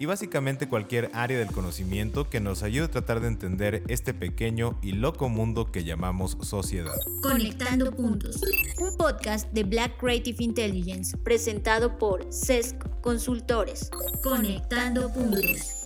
y 0.00 0.06
básicamente 0.06 0.66
cualquier 0.66 1.10
área 1.12 1.38
del 1.38 1.52
conocimiento 1.52 2.30
que 2.30 2.40
nos 2.40 2.62
ayude 2.62 2.86
a 2.86 2.90
tratar 2.90 3.20
de 3.20 3.28
entender 3.28 3.82
este 3.86 4.14
pequeño 4.14 4.78
y 4.80 4.92
loco 4.92 5.28
mundo 5.28 5.70
que 5.70 5.84
llamamos 5.84 6.38
sociedad. 6.40 6.96
Conectando 7.22 7.92
Puntos, 7.94 8.40
un 8.78 8.96
podcast 8.96 9.52
de 9.52 9.62
Black 9.62 9.98
Creative 9.98 10.42
Intelligence 10.42 11.14
presentado 11.18 11.98
por 11.98 12.24
CESC 12.32 12.76
Consultores. 13.02 13.90
Conectando 14.22 15.12
Puntos. 15.12 15.76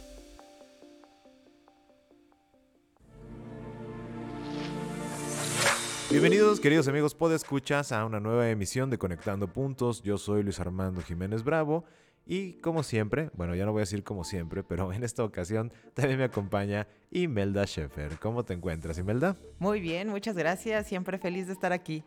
Bienvenidos 6.09 6.61
queridos 6.61 6.87
amigos 6.87 7.17
podescuchas 7.17 7.91
a 7.91 8.05
una 8.05 8.21
nueva 8.21 8.49
emisión 8.49 8.91
de 8.91 8.99
Conectando 8.99 9.49
Puntos. 9.49 10.05
Yo 10.05 10.19
soy 10.19 10.45
Luis 10.45 10.61
Armando 10.61 11.03
Jiménez 11.03 11.43
Bravo 11.43 11.85
y 12.27 12.55
como 12.55 12.83
siempre, 12.83 13.31
bueno, 13.35 13.55
ya 13.55 13.67
no 13.67 13.73
voy 13.73 13.81
a 13.81 13.83
decir 13.83 14.03
como 14.03 14.25
siempre, 14.25 14.63
pero 14.63 14.93
en 14.93 15.05
esta 15.05 15.25
ocasión 15.25 15.73
también 15.95 16.19
me 16.19 16.25
acompaña 16.25 16.87
Imelda 17.11 17.67
Schaeffer. 17.67 18.19
¿Cómo 18.19 18.45
te 18.45 18.55
encuentras, 18.55 18.99
Imelda? 18.99 19.37
Muy 19.59 19.81
bien, 19.81 20.09
muchas 20.09 20.37
gracias. 20.37 20.87
Siempre 20.87 21.19
feliz 21.19 21.47
de 21.47 21.53
estar 21.53 21.73
aquí. 21.73 22.03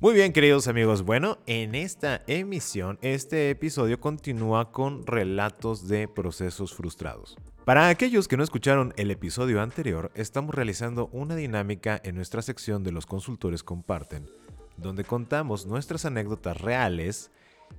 Muy 0.00 0.14
bien, 0.14 0.32
queridos 0.32 0.66
amigos. 0.66 1.02
Bueno, 1.02 1.38
en 1.46 1.76
esta 1.76 2.22
emisión, 2.26 2.98
este 3.02 3.50
episodio 3.50 4.00
continúa 4.00 4.72
con 4.72 5.06
relatos 5.06 5.86
de 5.86 6.08
procesos 6.08 6.74
frustrados. 6.74 7.36
Para 7.64 7.88
aquellos 7.88 8.26
que 8.26 8.36
no 8.36 8.42
escucharon 8.42 8.92
el 8.96 9.12
episodio 9.12 9.62
anterior, 9.62 10.10
estamos 10.16 10.56
realizando 10.56 11.08
una 11.12 11.36
dinámica 11.36 12.00
en 12.02 12.16
nuestra 12.16 12.42
sección 12.42 12.82
de 12.82 12.90
los 12.90 13.06
consultores 13.06 13.62
comparten, 13.62 14.28
donde 14.76 15.04
contamos 15.04 15.66
nuestras 15.66 16.04
anécdotas 16.04 16.60
reales 16.60 17.30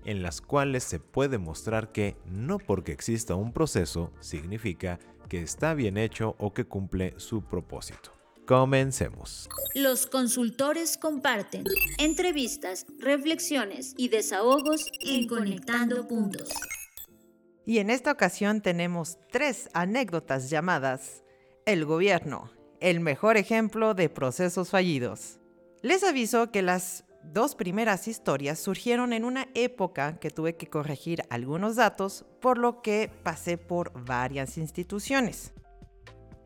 en 0.05 0.23
las 0.23 0.41
cuales 0.41 0.83
se 0.83 0.99
puede 0.99 1.37
mostrar 1.37 1.91
que 1.91 2.15
no 2.25 2.57
porque 2.57 2.91
exista 2.91 3.35
un 3.35 3.53
proceso 3.53 4.11
significa 4.19 4.99
que 5.29 5.41
está 5.41 5.73
bien 5.73 5.97
hecho 5.97 6.35
o 6.39 6.53
que 6.53 6.65
cumple 6.65 7.13
su 7.17 7.43
propósito. 7.43 8.11
Comencemos. 8.45 9.47
Los 9.73 10.05
consultores 10.05 10.97
comparten 10.97 11.63
entrevistas, 11.97 12.85
reflexiones 12.99 13.93
y 13.97 14.09
desahogos 14.09 14.91
en 14.99 15.27
Conectando 15.27 16.07
Puntos. 16.07 16.49
Y 17.65 17.77
en 17.77 17.89
esta 17.89 18.11
ocasión 18.11 18.61
tenemos 18.61 19.17
tres 19.31 19.69
anécdotas 19.73 20.49
llamadas 20.49 21.23
El 21.65 21.85
gobierno, 21.85 22.51
el 22.81 22.99
mejor 22.99 23.37
ejemplo 23.37 23.93
de 23.93 24.09
procesos 24.09 24.69
fallidos. 24.69 25.39
Les 25.81 26.03
aviso 26.03 26.51
que 26.51 26.61
las 26.61 27.05
dos 27.23 27.55
primeras 27.55 28.07
historias 28.07 28.59
surgieron 28.59 29.13
en 29.13 29.23
una 29.23 29.47
época 29.53 30.19
que 30.19 30.29
tuve 30.29 30.55
que 30.55 30.67
corregir 30.67 31.23
algunos 31.29 31.75
datos, 31.75 32.25
por 32.41 32.57
lo 32.57 32.81
que 32.81 33.09
pasé 33.23 33.57
por 33.57 33.91
varias 34.05 34.57
instituciones. 34.57 35.53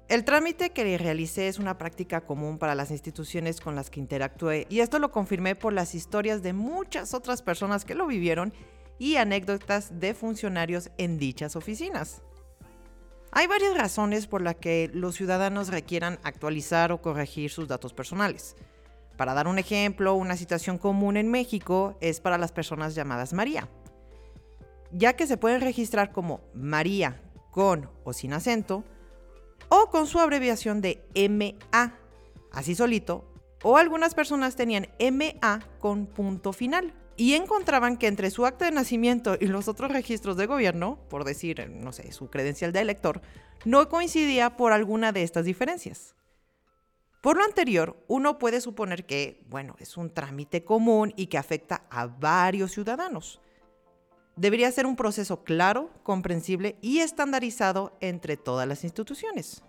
El 0.07 0.23
trámite 0.23 0.69
que 0.69 0.97
realicé 0.97 1.49
es 1.49 1.59
una 1.59 1.77
práctica 1.77 2.21
común 2.21 2.57
para 2.59 2.75
las 2.75 2.91
instituciones 2.91 3.59
con 3.59 3.75
las 3.75 3.89
que 3.89 3.99
interactué 3.99 4.65
y 4.69 4.79
esto 4.79 4.99
lo 4.99 5.11
confirmé 5.11 5.55
por 5.55 5.73
las 5.73 5.95
historias 5.95 6.41
de 6.41 6.53
muchas 6.53 7.13
otras 7.13 7.41
personas 7.41 7.83
que 7.83 7.95
lo 7.95 8.07
vivieron 8.07 8.53
y 8.99 9.17
anécdotas 9.17 9.99
de 9.99 10.13
funcionarios 10.13 10.91
en 10.97 11.17
dichas 11.17 11.57
oficinas. 11.57 12.21
Hay 13.31 13.47
varias 13.47 13.75
razones 13.75 14.27
por 14.27 14.41
las 14.41 14.55
que 14.55 14.89
los 14.93 15.15
ciudadanos 15.15 15.67
requieran 15.67 16.19
actualizar 16.23 16.93
o 16.93 17.01
corregir 17.01 17.51
sus 17.51 17.67
datos 17.67 17.93
personales. 17.93 18.55
Para 19.17 19.33
dar 19.33 19.47
un 19.47 19.57
ejemplo, 19.57 20.13
una 20.13 20.37
situación 20.37 20.77
común 20.77 21.17
en 21.17 21.29
México 21.29 21.97
es 22.01 22.21
para 22.21 22.37
las 22.37 22.51
personas 22.51 22.93
llamadas 22.93 23.33
María, 23.33 23.67
ya 24.91 25.13
que 25.13 25.27
se 25.27 25.37
pueden 25.37 25.61
registrar 25.61 26.11
como 26.11 26.41
María 26.53 27.19
con 27.51 27.89
o 28.03 28.13
sin 28.13 28.33
acento, 28.33 28.83
o 29.69 29.89
con 29.89 30.05
su 30.05 30.19
abreviación 30.19 30.81
de 30.81 31.03
MA, 31.29 31.95
así 32.51 32.75
solito, 32.75 33.25
o 33.63 33.77
algunas 33.77 34.13
personas 34.13 34.55
tenían 34.55 34.87
MA 34.99 35.59
con 35.79 36.05
punto 36.05 36.53
final 36.53 36.93
y 37.17 37.33
encontraban 37.33 37.97
que 37.97 38.05
entre 38.05 38.29
su 38.29 38.45
acta 38.45 38.65
de 38.65 38.71
nacimiento 38.71 39.35
y 39.39 39.47
los 39.47 39.67
otros 39.67 39.91
registros 39.91 40.37
de 40.37 40.45
gobierno, 40.45 40.99
por 41.09 41.23
decir, 41.23 41.67
no 41.71 41.91
sé, 41.91 42.11
su 42.11 42.29
credencial 42.29 42.71
de 42.71 42.81
elector, 42.81 43.21
no 43.65 43.89
coincidía 43.89 44.55
por 44.55 44.71
alguna 44.71 45.11
de 45.11 45.23
estas 45.23 45.45
diferencias. 45.45 46.16
Por 47.27 47.35
lo 47.35 47.43
anterior, 47.43 48.01
uno 48.07 48.39
puede 48.39 48.61
suponer 48.61 49.05
que, 49.05 49.43
bueno, 49.49 49.75
es 49.79 49.97
un 49.97 50.13
trámite 50.13 50.63
común 50.63 51.13
y 51.17 51.27
que 51.27 51.37
afecta 51.37 51.83
a 51.89 52.07
varios 52.07 52.71
ciudadanos. 52.71 53.41
Debería 54.37 54.71
ser 54.71 54.85
un 54.85 54.95
proceso 54.95 55.43
claro, 55.43 55.91
comprensible 56.03 56.77
y 56.81 56.99
estandarizado 56.99 57.97
entre 57.99 58.37
todas 58.37 58.65
las 58.65 58.85
instituciones. 58.85 59.61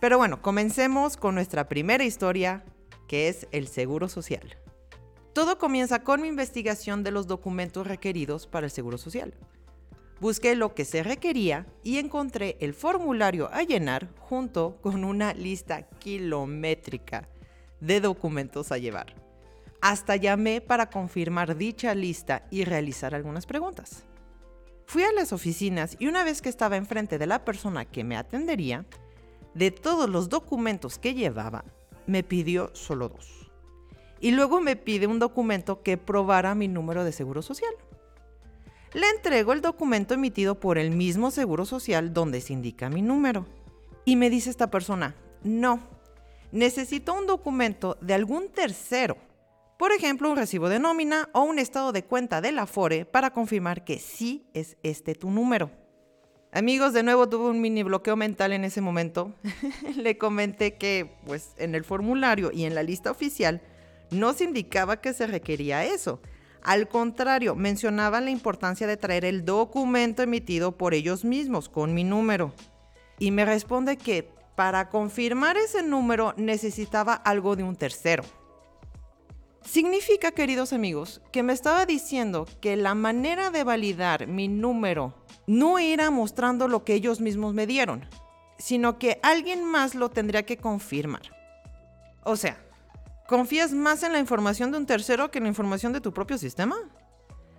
Pero 0.00 0.18
bueno, 0.18 0.42
comencemos 0.42 1.16
con 1.16 1.36
nuestra 1.36 1.68
primera 1.68 2.02
historia, 2.02 2.64
que 3.06 3.28
es 3.28 3.46
el 3.52 3.68
Seguro 3.68 4.08
Social. 4.08 4.58
Todo 5.34 5.58
comienza 5.58 6.02
con 6.02 6.20
mi 6.22 6.26
investigación 6.26 7.04
de 7.04 7.12
los 7.12 7.28
documentos 7.28 7.86
requeridos 7.86 8.48
para 8.48 8.66
el 8.66 8.72
Seguro 8.72 8.98
Social. 8.98 9.32
Busqué 10.20 10.56
lo 10.56 10.74
que 10.74 10.84
se 10.84 11.02
requería 11.02 11.66
y 11.84 11.98
encontré 11.98 12.56
el 12.60 12.74
formulario 12.74 13.48
a 13.52 13.62
llenar 13.62 14.08
junto 14.18 14.78
con 14.80 15.04
una 15.04 15.32
lista 15.32 15.82
kilométrica 15.82 17.28
de 17.80 18.00
documentos 18.00 18.72
a 18.72 18.78
llevar. 18.78 19.14
Hasta 19.80 20.16
llamé 20.16 20.60
para 20.60 20.90
confirmar 20.90 21.56
dicha 21.56 21.94
lista 21.94 22.46
y 22.50 22.64
realizar 22.64 23.14
algunas 23.14 23.46
preguntas. 23.46 24.04
Fui 24.86 25.04
a 25.04 25.12
las 25.12 25.32
oficinas 25.32 25.96
y 26.00 26.08
una 26.08 26.24
vez 26.24 26.42
que 26.42 26.48
estaba 26.48 26.76
enfrente 26.76 27.18
de 27.18 27.26
la 27.26 27.44
persona 27.44 27.84
que 27.84 28.02
me 28.02 28.16
atendería, 28.16 28.86
de 29.54 29.70
todos 29.70 30.08
los 30.08 30.28
documentos 30.28 30.98
que 30.98 31.14
llevaba, 31.14 31.64
me 32.06 32.24
pidió 32.24 32.70
solo 32.74 33.08
dos. 33.08 33.50
Y 34.20 34.32
luego 34.32 34.60
me 34.60 34.74
pide 34.74 35.06
un 35.06 35.20
documento 35.20 35.82
que 35.82 35.96
probara 35.96 36.54
mi 36.56 36.66
número 36.66 37.04
de 37.04 37.12
seguro 37.12 37.42
social. 37.42 37.72
Le 38.94 39.08
entrego 39.10 39.52
el 39.52 39.60
documento 39.60 40.14
emitido 40.14 40.58
por 40.58 40.78
el 40.78 40.90
mismo 40.90 41.30
Seguro 41.30 41.66
Social 41.66 42.14
donde 42.14 42.40
se 42.40 42.54
indica 42.54 42.88
mi 42.88 43.02
número. 43.02 43.46
Y 44.04 44.16
me 44.16 44.30
dice 44.30 44.48
esta 44.48 44.70
persona, 44.70 45.14
no, 45.42 45.80
necesito 46.52 47.12
un 47.12 47.26
documento 47.26 47.98
de 48.00 48.14
algún 48.14 48.48
tercero, 48.48 49.18
por 49.78 49.92
ejemplo 49.92 50.30
un 50.30 50.36
recibo 50.36 50.70
de 50.70 50.78
nómina 50.78 51.28
o 51.34 51.42
un 51.42 51.58
estado 51.58 51.92
de 51.92 52.04
cuenta 52.04 52.40
del 52.40 52.58
Afore 52.58 53.04
para 53.04 53.32
confirmar 53.32 53.84
que 53.84 53.98
sí 53.98 54.46
es 54.54 54.78
este 54.82 55.14
tu 55.14 55.30
número. 55.30 55.70
Amigos, 56.50 56.94
de 56.94 57.02
nuevo 57.02 57.28
tuve 57.28 57.50
un 57.50 57.60
mini 57.60 57.82
bloqueo 57.82 58.16
mental 58.16 58.54
en 58.54 58.64
ese 58.64 58.80
momento. 58.80 59.34
Le 59.96 60.16
comenté 60.16 60.76
que, 60.76 61.14
pues, 61.26 61.52
en 61.58 61.74
el 61.74 61.84
formulario 61.84 62.50
y 62.52 62.64
en 62.64 62.74
la 62.74 62.82
lista 62.82 63.10
oficial 63.10 63.60
no 64.10 64.32
se 64.32 64.44
indicaba 64.44 65.02
que 65.02 65.12
se 65.12 65.26
requería 65.26 65.84
eso. 65.84 66.20
Al 66.62 66.88
contrario, 66.88 67.54
mencionaban 67.54 68.24
la 68.24 68.30
importancia 68.30 68.86
de 68.86 68.96
traer 68.96 69.24
el 69.24 69.44
documento 69.44 70.22
emitido 70.22 70.76
por 70.76 70.94
ellos 70.94 71.24
mismos 71.24 71.68
con 71.68 71.94
mi 71.94 72.04
número. 72.04 72.52
Y 73.18 73.30
me 73.30 73.44
responde 73.44 73.96
que 73.96 74.30
para 74.54 74.88
confirmar 74.88 75.56
ese 75.56 75.82
número 75.82 76.34
necesitaba 76.36 77.14
algo 77.14 77.56
de 77.56 77.62
un 77.62 77.76
tercero. 77.76 78.24
Significa, 79.64 80.32
queridos 80.32 80.72
amigos, 80.72 81.20
que 81.30 81.42
me 81.42 81.52
estaba 81.52 81.84
diciendo 81.84 82.46
que 82.60 82.76
la 82.76 82.94
manera 82.94 83.50
de 83.50 83.64
validar 83.64 84.26
mi 84.26 84.48
número 84.48 85.14
no 85.46 85.78
era 85.78 86.10
mostrando 86.10 86.68
lo 86.68 86.84
que 86.84 86.94
ellos 86.94 87.20
mismos 87.20 87.54
me 87.54 87.66
dieron, 87.66 88.06
sino 88.58 88.98
que 88.98 89.20
alguien 89.22 89.62
más 89.64 89.94
lo 89.94 90.10
tendría 90.10 90.44
que 90.44 90.56
confirmar. 90.56 91.22
O 92.24 92.36
sea, 92.36 92.58
¿Confías 93.28 93.74
más 93.74 94.02
en 94.04 94.14
la 94.14 94.20
información 94.20 94.72
de 94.72 94.78
un 94.78 94.86
tercero 94.86 95.30
que 95.30 95.36
en 95.36 95.44
la 95.44 95.50
información 95.50 95.92
de 95.92 96.00
tu 96.00 96.14
propio 96.14 96.38
sistema? 96.38 96.76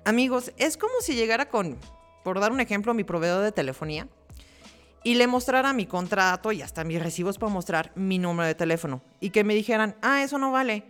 Amigos, 0.04 0.52
es 0.58 0.78
como 0.78 0.96
si 1.00 1.14
llegara 1.14 1.48
con, 1.48 1.78
por 2.24 2.40
dar 2.40 2.52
un 2.52 2.60
ejemplo, 2.60 2.96
mi 2.96 3.04
proveedor 3.04 3.44
de 3.44 3.52
telefonía 3.52 4.08
y 5.04 5.14
le 5.14 5.28
mostrara 5.28 5.72
mi 5.74 5.86
contrato 5.86 6.52
y 6.52 6.64
hasta 6.64 6.84
mis 6.84 7.00
recibos 7.00 7.38
para 7.38 7.54
mostrar 7.54 7.92
mi 7.94 8.18
número 8.18 8.48
de 8.48 8.56
teléfono 8.56 9.04
y 9.20 9.30
que 9.30 9.44
me 9.44 9.54
dijeran, 9.54 9.96
ah, 10.02 10.24
eso 10.24 10.40
no 10.40 10.52
vale. 10.52 10.86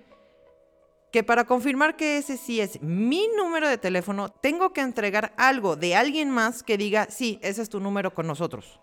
Que 1.12 1.26
para 1.26 1.44
confirmar 1.44 1.98
que 1.98 2.18
ese 2.18 2.38
sí 2.38 2.62
es 2.62 2.82
mi 2.82 3.28
número 3.36 3.68
de 3.68 3.78
teléfono, 3.78 4.30
tengo 4.30 4.72
que 4.72 4.80
entregar 4.80 5.34
algo 5.36 5.76
de 5.76 5.98
alguien 5.98 6.30
más 6.30 6.64
que 6.64 6.78
diga, 6.78 7.08
sí, 7.10 7.38
ese 7.44 7.64
es 7.64 7.68
tu 7.68 7.82
número 7.82 8.14
con 8.14 8.28
nosotros. 8.28 8.80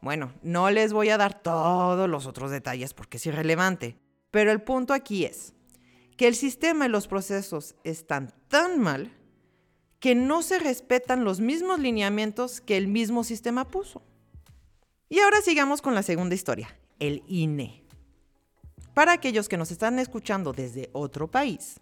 Bueno, 0.00 0.32
no 0.42 0.70
les 0.70 0.92
voy 0.92 1.08
a 1.10 1.18
dar 1.18 1.42
todos 1.42 2.08
los 2.08 2.28
otros 2.28 2.52
detalles 2.52 2.94
porque 2.94 3.16
es 3.16 3.26
irrelevante. 3.26 3.98
Pero 4.30 4.52
el 4.52 4.62
punto 4.62 4.94
aquí 4.94 5.24
es 5.24 5.52
que 6.16 6.28
el 6.28 6.34
sistema 6.34 6.86
y 6.86 6.88
los 6.88 7.08
procesos 7.08 7.74
están 7.84 8.32
tan 8.48 8.78
mal 8.78 9.12
que 10.00 10.14
no 10.14 10.42
se 10.42 10.58
respetan 10.58 11.24
los 11.24 11.40
mismos 11.40 11.78
lineamientos 11.78 12.60
que 12.60 12.76
el 12.76 12.88
mismo 12.88 13.24
sistema 13.24 13.68
puso. 13.68 14.02
Y 15.08 15.20
ahora 15.20 15.42
sigamos 15.42 15.82
con 15.82 15.94
la 15.94 16.02
segunda 16.02 16.34
historia, 16.34 16.76
el 16.98 17.22
INE. 17.26 17.84
Para 18.94 19.12
aquellos 19.12 19.48
que 19.48 19.56
nos 19.56 19.70
están 19.70 19.98
escuchando 19.98 20.52
desde 20.52 20.90
otro 20.92 21.30
país, 21.30 21.80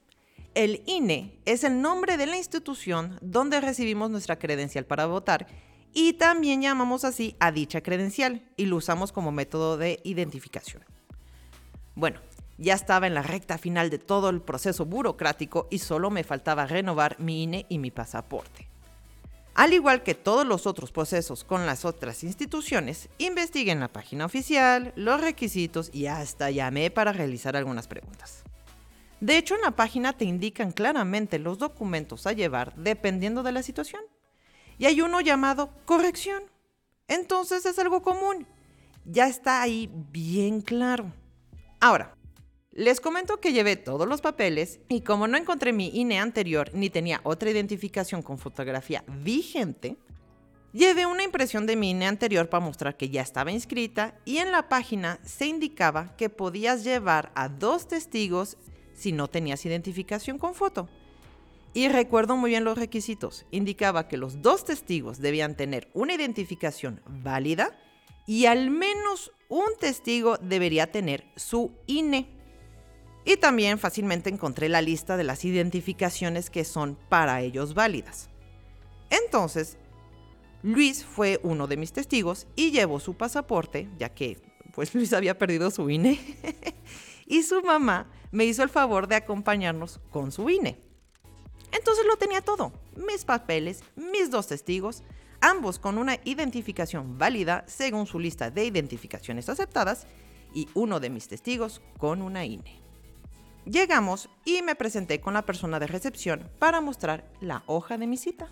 el 0.54 0.82
INE 0.86 1.38
es 1.44 1.62
el 1.62 1.80
nombre 1.80 2.16
de 2.16 2.26
la 2.26 2.36
institución 2.36 3.18
donde 3.20 3.60
recibimos 3.60 4.10
nuestra 4.10 4.38
credencial 4.38 4.86
para 4.86 5.06
votar 5.06 5.46
y 5.92 6.14
también 6.14 6.62
llamamos 6.62 7.04
así 7.04 7.36
a 7.38 7.52
dicha 7.52 7.82
credencial 7.82 8.48
y 8.56 8.66
lo 8.66 8.76
usamos 8.76 9.12
como 9.12 9.32
método 9.32 9.76
de 9.76 10.00
identificación. 10.04 10.84
Bueno, 11.94 12.20
ya 12.58 12.74
estaba 12.74 13.06
en 13.06 13.14
la 13.14 13.22
recta 13.22 13.56
final 13.56 13.88
de 13.88 13.98
todo 13.98 14.28
el 14.28 14.42
proceso 14.42 14.84
burocrático 14.84 15.68
y 15.70 15.78
solo 15.78 16.10
me 16.10 16.24
faltaba 16.24 16.66
renovar 16.66 17.18
mi 17.18 17.44
INE 17.44 17.66
y 17.68 17.78
mi 17.78 17.90
pasaporte. 17.90 18.68
Al 19.54 19.72
igual 19.72 20.02
que 20.02 20.14
todos 20.14 20.46
los 20.46 20.66
otros 20.66 20.92
procesos 20.92 21.42
con 21.42 21.66
las 21.66 21.84
otras 21.84 22.22
instituciones, 22.22 23.08
investigué 23.18 23.72
en 23.72 23.80
la 23.80 23.88
página 23.88 24.24
oficial, 24.24 24.92
los 24.94 25.20
requisitos 25.20 25.90
y 25.92 26.06
hasta 26.06 26.50
llamé 26.50 26.90
para 26.90 27.12
realizar 27.12 27.56
algunas 27.56 27.88
preguntas. 27.88 28.44
De 29.20 29.36
hecho, 29.36 29.56
en 29.56 29.62
la 29.62 29.72
página 29.72 30.12
te 30.12 30.24
indican 30.24 30.70
claramente 30.70 31.40
los 31.40 31.58
documentos 31.58 32.26
a 32.26 32.32
llevar 32.32 32.72
dependiendo 32.76 33.42
de 33.42 33.50
la 33.52 33.64
situación. 33.64 34.02
Y 34.78 34.86
hay 34.86 35.00
uno 35.00 35.20
llamado 35.20 35.70
corrección. 35.84 36.44
Entonces 37.08 37.66
es 37.66 37.78
algo 37.80 38.00
común. 38.02 38.46
Ya 39.04 39.26
está 39.26 39.60
ahí 39.60 39.90
bien 39.92 40.60
claro. 40.60 41.12
Ahora, 41.80 42.14
les 42.78 43.00
comento 43.00 43.40
que 43.40 43.52
llevé 43.52 43.74
todos 43.74 44.06
los 44.06 44.20
papeles 44.20 44.78
y 44.88 45.00
como 45.00 45.26
no 45.26 45.36
encontré 45.36 45.72
mi 45.72 45.88
INE 45.88 46.20
anterior 46.20 46.70
ni 46.74 46.90
tenía 46.90 47.20
otra 47.24 47.50
identificación 47.50 48.22
con 48.22 48.38
fotografía 48.38 49.02
vigente, 49.08 49.96
llevé 50.72 51.04
una 51.04 51.24
impresión 51.24 51.66
de 51.66 51.74
mi 51.74 51.90
INE 51.90 52.06
anterior 52.06 52.48
para 52.48 52.64
mostrar 52.64 52.96
que 52.96 53.08
ya 53.08 53.20
estaba 53.20 53.50
inscrita 53.50 54.14
y 54.24 54.36
en 54.36 54.52
la 54.52 54.68
página 54.68 55.18
se 55.24 55.46
indicaba 55.46 56.14
que 56.16 56.30
podías 56.30 56.84
llevar 56.84 57.32
a 57.34 57.48
dos 57.48 57.88
testigos 57.88 58.56
si 58.94 59.10
no 59.10 59.26
tenías 59.26 59.66
identificación 59.66 60.38
con 60.38 60.54
foto. 60.54 60.88
Y 61.74 61.88
recuerdo 61.88 62.36
muy 62.36 62.50
bien 62.50 62.62
los 62.62 62.78
requisitos. 62.78 63.44
Indicaba 63.50 64.06
que 64.06 64.16
los 64.16 64.40
dos 64.40 64.64
testigos 64.64 65.18
debían 65.18 65.56
tener 65.56 65.90
una 65.94 66.14
identificación 66.14 67.02
válida 67.08 67.76
y 68.24 68.46
al 68.46 68.70
menos 68.70 69.32
un 69.48 69.66
testigo 69.80 70.36
debería 70.36 70.92
tener 70.92 71.24
su 71.34 71.72
INE. 71.88 72.37
Y 73.28 73.36
también 73.36 73.78
fácilmente 73.78 74.30
encontré 74.30 74.70
la 74.70 74.80
lista 74.80 75.18
de 75.18 75.22
las 75.22 75.44
identificaciones 75.44 76.48
que 76.48 76.64
son 76.64 76.96
para 77.10 77.42
ellos 77.42 77.74
válidas. 77.74 78.30
Entonces, 79.10 79.76
Luis 80.62 81.04
fue 81.04 81.38
uno 81.42 81.66
de 81.66 81.76
mis 81.76 81.92
testigos 81.92 82.46
y 82.56 82.70
llevó 82.70 83.00
su 83.00 83.18
pasaporte, 83.18 83.86
ya 83.98 84.08
que 84.08 84.40
pues 84.72 84.94
Luis 84.94 85.12
había 85.12 85.36
perdido 85.36 85.70
su 85.70 85.90
INE. 85.90 86.18
y 87.26 87.42
su 87.42 87.60
mamá 87.60 88.10
me 88.30 88.46
hizo 88.46 88.62
el 88.62 88.70
favor 88.70 89.06
de 89.06 89.16
acompañarnos 89.16 90.00
con 90.10 90.32
su 90.32 90.48
INE. 90.48 90.80
Entonces 91.70 92.06
lo 92.06 92.16
tenía 92.16 92.40
todo, 92.40 92.72
mis 92.96 93.26
papeles, 93.26 93.84
mis 93.94 94.30
dos 94.30 94.46
testigos, 94.46 95.02
ambos 95.42 95.78
con 95.78 95.98
una 95.98 96.16
identificación 96.24 97.18
válida 97.18 97.64
según 97.66 98.06
su 98.06 98.20
lista 98.20 98.50
de 98.50 98.64
identificaciones 98.64 99.50
aceptadas 99.50 100.06
y 100.54 100.66
uno 100.72 100.98
de 100.98 101.10
mis 101.10 101.28
testigos 101.28 101.82
con 101.98 102.22
una 102.22 102.46
INE. 102.46 102.87
Llegamos 103.68 104.30
y 104.46 104.62
me 104.62 104.74
presenté 104.74 105.20
con 105.20 105.34
la 105.34 105.44
persona 105.44 105.78
de 105.78 105.86
recepción 105.86 106.50
para 106.58 106.80
mostrar 106.80 107.30
la 107.42 107.64
hoja 107.66 107.98
de 107.98 108.06
mi 108.06 108.16
cita. 108.16 108.50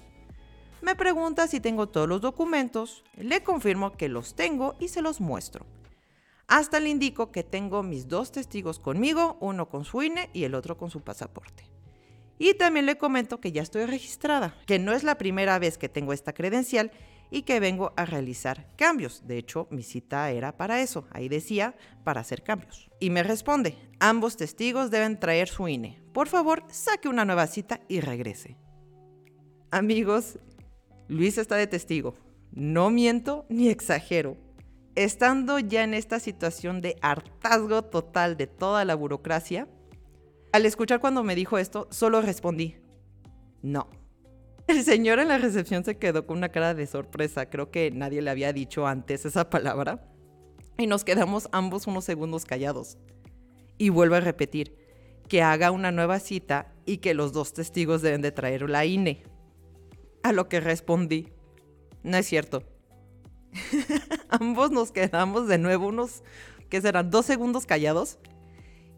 Me 0.83 0.95
pregunta 0.95 1.49
si 1.49 1.59
tengo 1.59 1.89
todos 1.89 2.07
los 2.07 2.21
documentos, 2.21 3.03
le 3.17 3.43
confirmo 3.43 3.97
que 3.97 4.11
los 4.11 4.35
tengo 4.35 4.77
y 4.79 4.89
se 4.89 5.01
los 5.01 5.23
muestro. 5.23 5.65
Hasta 6.49 6.81
le 6.81 6.91
indico 6.91 7.33
que 7.33 7.43
tengo 7.43 7.83
mis 7.83 8.09
dos 8.09 8.31
testigos 8.31 8.79
conmigo, 8.79 9.39
uno 9.41 9.71
con 9.71 9.87
su 9.87 10.03
INE 10.03 10.29
y 10.35 10.45
el 10.45 10.55
otro 10.55 10.77
con 10.77 10.91
su 10.91 11.01
pasaporte. 11.01 11.65
Y 12.39 12.53
también 12.53 12.85
le 12.85 12.99
comento 12.99 13.41
que 13.41 13.53
ya 13.53 13.63
estoy 13.63 13.87
registrada, 13.87 14.55
que 14.67 14.79
no 14.79 14.93
es 14.93 15.03
la 15.03 15.17
primera 15.17 15.59
vez 15.59 15.79
que 15.79 15.89
tengo 15.89 16.13
esta 16.13 16.35
credencial 16.35 16.93
y 17.31 17.43
que 17.43 17.61
vengo 17.61 17.93
a 17.97 18.05
realizar 18.05 18.67
cambios. 18.77 19.27
De 19.27 19.39
hecho, 19.39 19.67
mi 19.71 19.83
cita 19.83 20.31
era 20.31 20.57
para 20.57 20.81
eso. 20.81 21.07
Ahí 21.11 21.29
decía, 21.29 21.77
para 22.05 22.21
hacer 22.21 22.43
cambios. 22.43 22.91
Y 23.01 23.11
me 23.11 23.23
responde, 23.23 23.77
ambos 24.01 24.37
testigos 24.37 24.91
deben 24.91 25.19
traer 25.19 25.49
su 25.49 25.69
INE. 25.69 26.03
Por 26.13 26.29
favor, 26.29 26.65
saque 26.69 27.09
una 27.09 27.25
nueva 27.25 27.47
cita 27.47 27.81
y 27.89 28.01
regrese. 28.01 28.57
Amigos, 29.71 30.39
Luis 31.09 31.39
está 31.39 31.57
de 31.57 31.67
testigo. 31.67 32.15
No 32.53 32.91
miento 32.91 33.45
ni 33.49 33.69
exagero. 33.69 34.37
Estando 34.95 35.59
ya 35.59 35.85
en 35.85 35.93
esta 35.93 36.21
situación 36.21 36.81
de 36.81 36.97
hartazgo 37.03 37.83
total 37.83 38.37
de 38.37 38.47
toda 38.47 38.85
la 38.85 38.95
burocracia, 38.95 39.69
al 40.53 40.65
escuchar 40.65 41.01
cuando 41.01 41.23
me 41.23 41.35
dijo 41.35 41.59
esto, 41.59 41.87
solo 41.91 42.23
respondí, 42.23 42.77
no. 43.63 43.91
El 44.67 44.83
señor 44.83 45.21
en 45.21 45.29
la 45.29 45.39
recepción 45.39 45.85
se 45.85 45.97
quedó 45.97 46.27
con 46.27 46.39
una 46.39 46.49
cara 46.49 46.75
de 46.75 46.87
sorpresa, 46.87 47.49
creo 47.49 47.71
que 47.71 47.91
nadie 47.93 48.21
le 48.21 48.31
había 48.31 48.53
dicho 48.53 48.87
antes 48.87 49.25
esa 49.25 49.49
palabra, 49.49 50.09
y 50.77 50.87
nos 50.87 51.05
quedamos 51.05 51.49
ambos 51.53 51.87
unos 51.87 52.05
segundos 52.05 52.45
callados. 52.45 52.99
Y 53.79 53.91
vuelvo 53.91 54.17
a 54.17 54.21
repetir, 54.21 54.77
que 55.29 55.43
haga 55.43 55.71
una 55.71 55.93
nueva 55.93 56.19
cita 56.19 56.73
y 56.85 56.99
que 56.99 57.15
los 57.15 57.33
dos 57.33 57.53
testigos 57.53 58.03
deben 58.03 58.23
de 58.23 58.33
traer 58.33 58.69
la 58.69 58.85
INE. 58.85 59.23
A 60.23 60.33
lo 60.33 60.49
que 60.49 60.61
respondí, 60.61 61.29
no 62.03 62.17
es 62.17 62.27
cierto. 62.27 62.63
Ambos 64.29 64.73
nos 64.73 64.91
quedamos 64.91 65.47
de 65.47 65.59
nuevo 65.59 65.87
unos, 65.89 66.23
que 66.69 66.81
serán 66.81 67.11
dos 67.11 67.27
segundos 67.27 67.67
callados, 67.67 68.19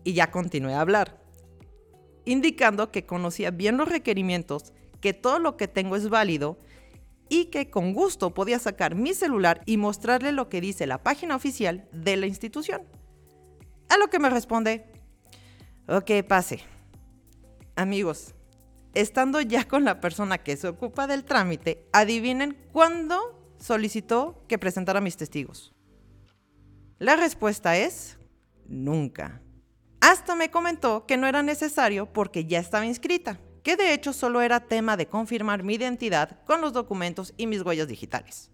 y 0.03 0.15
ya 0.15 0.31
continué 0.31 0.75
a 0.75 0.81
hablar 0.81 1.19
indicando 2.29 2.93
que 2.93 3.07
conocía 3.07 3.51
bien 3.51 3.79
los 3.79 3.89
requerimientos, 3.89 4.75
que 5.01 5.13
todo 5.13 5.39
lo 5.39 5.57
que 5.57 5.69
tengo 5.69 5.97
es 5.97 6.09
válido 6.09 6.59
y 7.29 7.47
que 7.47 7.71
con 7.71 7.93
gusto 7.93 8.35
podía 8.35 8.59
sacar 8.59 8.95
mi 8.95 9.15
celular 9.15 9.63
y 9.67 9.77
mostrarle 9.77 10.33
lo 10.33 10.49
que 10.49 10.61
dice 10.61 10.87
la 10.87 11.03
página 11.03 11.37
oficial 11.37 11.89
de 11.93 12.17
la 12.17 12.27
institución. 12.27 12.83
A 13.89 13.99
lo 13.99 14.09
que 14.09 14.19
me 14.19 14.31
responde, 14.31 14.87
ok, 15.87 16.11
pase. 16.27 16.61
Amigos, 17.77 18.35
estando 18.95 19.41
ya 19.41 19.67
con 19.67 19.85
la 19.85 20.01
persona 20.01 20.39
que 20.39 20.57
se 20.57 20.69
ocupa 20.69 21.07
del 21.07 21.25
trámite, 21.25 21.87
adivinen 21.93 22.57
cuándo 22.73 23.55
solicitó 23.59 24.45
que 24.49 24.59
presentara 24.59 25.01
mis 25.01 25.17
testigos. 25.17 25.75
La 26.99 27.17
respuesta 27.17 27.77
es 27.77 28.19
nunca. 28.67 29.41
Hasta 30.01 30.35
me 30.35 30.51
comentó 30.51 31.07
que 31.07 31.17
no 31.17 31.27
era 31.27 31.43
necesario 31.43 32.13
porque 32.13 32.45
ya 32.45 32.59
estaba 32.59 32.87
inscrita, 32.87 33.39
que 33.69 33.77
de 33.77 33.93
hecho 33.93 34.15
solo 34.15 34.41
era 34.41 34.61
tema 34.61 34.97
de 34.97 35.09
confirmar 35.09 35.63
mi 35.63 35.75
identidad 35.75 36.43
con 36.47 36.63
los 36.63 36.73
documentos 36.73 37.35
y 37.37 37.47
mis 37.47 37.61
huellas 37.61 37.87
digitales. 37.87 38.51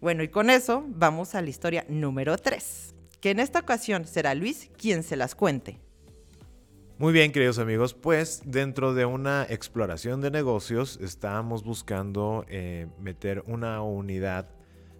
Bueno, 0.00 0.22
y 0.22 0.28
con 0.28 0.50
eso 0.50 0.84
vamos 0.86 1.34
a 1.34 1.42
la 1.42 1.50
historia 1.50 1.84
número 1.88 2.38
3, 2.38 2.94
que 3.20 3.30
en 3.30 3.40
esta 3.40 3.58
ocasión 3.58 4.06
será 4.06 4.36
Luis 4.36 4.70
quien 4.76 5.02
se 5.02 5.16
las 5.16 5.34
cuente. 5.34 5.80
Muy 6.96 7.12
bien, 7.12 7.32
queridos 7.32 7.58
amigos, 7.58 7.92
pues 7.92 8.42
dentro 8.44 8.94
de 8.94 9.04
una 9.04 9.48
exploración 9.50 10.20
de 10.20 10.30
negocios 10.30 11.00
estábamos 11.02 11.64
buscando 11.64 12.44
eh, 12.46 12.86
meter 13.00 13.42
una 13.48 13.82
unidad 13.82 14.48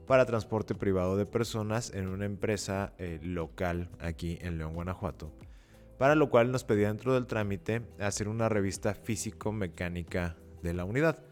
para 0.08 0.26
transporte 0.26 0.74
privado 0.74 1.16
de 1.16 1.24
personas 1.24 1.92
en 1.94 2.08
una 2.08 2.24
empresa 2.24 2.94
eh, 2.98 3.20
local 3.22 3.90
aquí 4.00 4.38
en 4.40 4.58
León, 4.58 4.74
Guanajuato. 4.74 5.30
Para 6.02 6.16
lo 6.16 6.30
cual 6.30 6.50
nos 6.50 6.64
pedía 6.64 6.88
dentro 6.88 7.14
del 7.14 7.28
trámite 7.28 7.82
hacer 8.00 8.26
una 8.26 8.48
revista 8.48 8.92
físico-mecánica 8.92 10.34
de 10.60 10.74
la 10.74 10.84
unidad. 10.84 11.22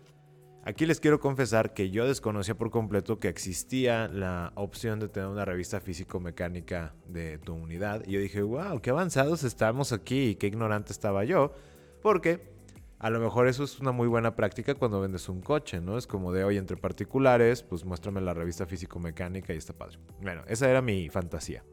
Aquí 0.62 0.86
les 0.86 1.00
quiero 1.00 1.18
confesar 1.18 1.74
que 1.74 1.90
yo 1.90 2.06
desconocía 2.06 2.56
por 2.56 2.70
completo 2.70 3.18
que 3.18 3.26
existía 3.26 4.06
la 4.06 4.52
opción 4.54 5.00
de 5.00 5.08
tener 5.08 5.28
una 5.28 5.44
revista 5.44 5.80
físico-mecánica 5.80 6.94
de 7.08 7.38
tu 7.38 7.52
unidad. 7.52 8.04
Y 8.06 8.12
yo 8.12 8.20
dije, 8.20 8.42
wow, 8.42 8.80
qué 8.80 8.90
avanzados 8.90 9.42
estamos 9.42 9.90
aquí 9.92 10.28
y 10.28 10.34
qué 10.36 10.46
ignorante 10.46 10.92
estaba 10.92 11.24
yo. 11.24 11.52
Porque 12.00 12.54
a 13.00 13.10
lo 13.10 13.18
mejor 13.18 13.48
eso 13.48 13.64
es 13.64 13.80
una 13.80 13.90
muy 13.90 14.06
buena 14.06 14.36
práctica 14.36 14.76
cuando 14.76 15.00
vendes 15.00 15.28
un 15.28 15.40
coche, 15.40 15.80
¿no? 15.80 15.98
Es 15.98 16.06
como 16.06 16.32
de 16.32 16.44
hoy 16.44 16.58
entre 16.58 16.76
particulares, 16.76 17.64
pues 17.64 17.84
muéstrame 17.84 18.20
la 18.20 18.34
revista 18.34 18.66
físico-mecánica 18.66 19.52
y 19.52 19.56
está 19.56 19.72
padre. 19.72 19.98
Bueno, 20.22 20.44
esa 20.46 20.70
era 20.70 20.80
mi 20.80 21.08
fantasía. 21.08 21.64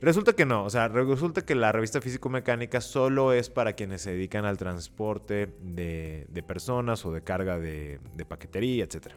Resulta 0.00 0.32
que 0.32 0.46
no, 0.46 0.64
o 0.64 0.70
sea, 0.70 0.88
resulta 0.88 1.44
que 1.44 1.54
la 1.54 1.72
revista 1.72 2.00
físico-mecánica 2.00 2.80
solo 2.80 3.34
es 3.34 3.50
para 3.50 3.74
quienes 3.74 4.00
se 4.00 4.12
dedican 4.12 4.46
al 4.46 4.56
transporte 4.56 5.54
de, 5.60 6.44
personas 6.46 7.04
o 7.04 7.12
de 7.12 7.22
carga 7.22 7.58
de, 7.58 8.00
de 8.14 8.24
paquetería, 8.24 8.84
etc. 8.84 9.08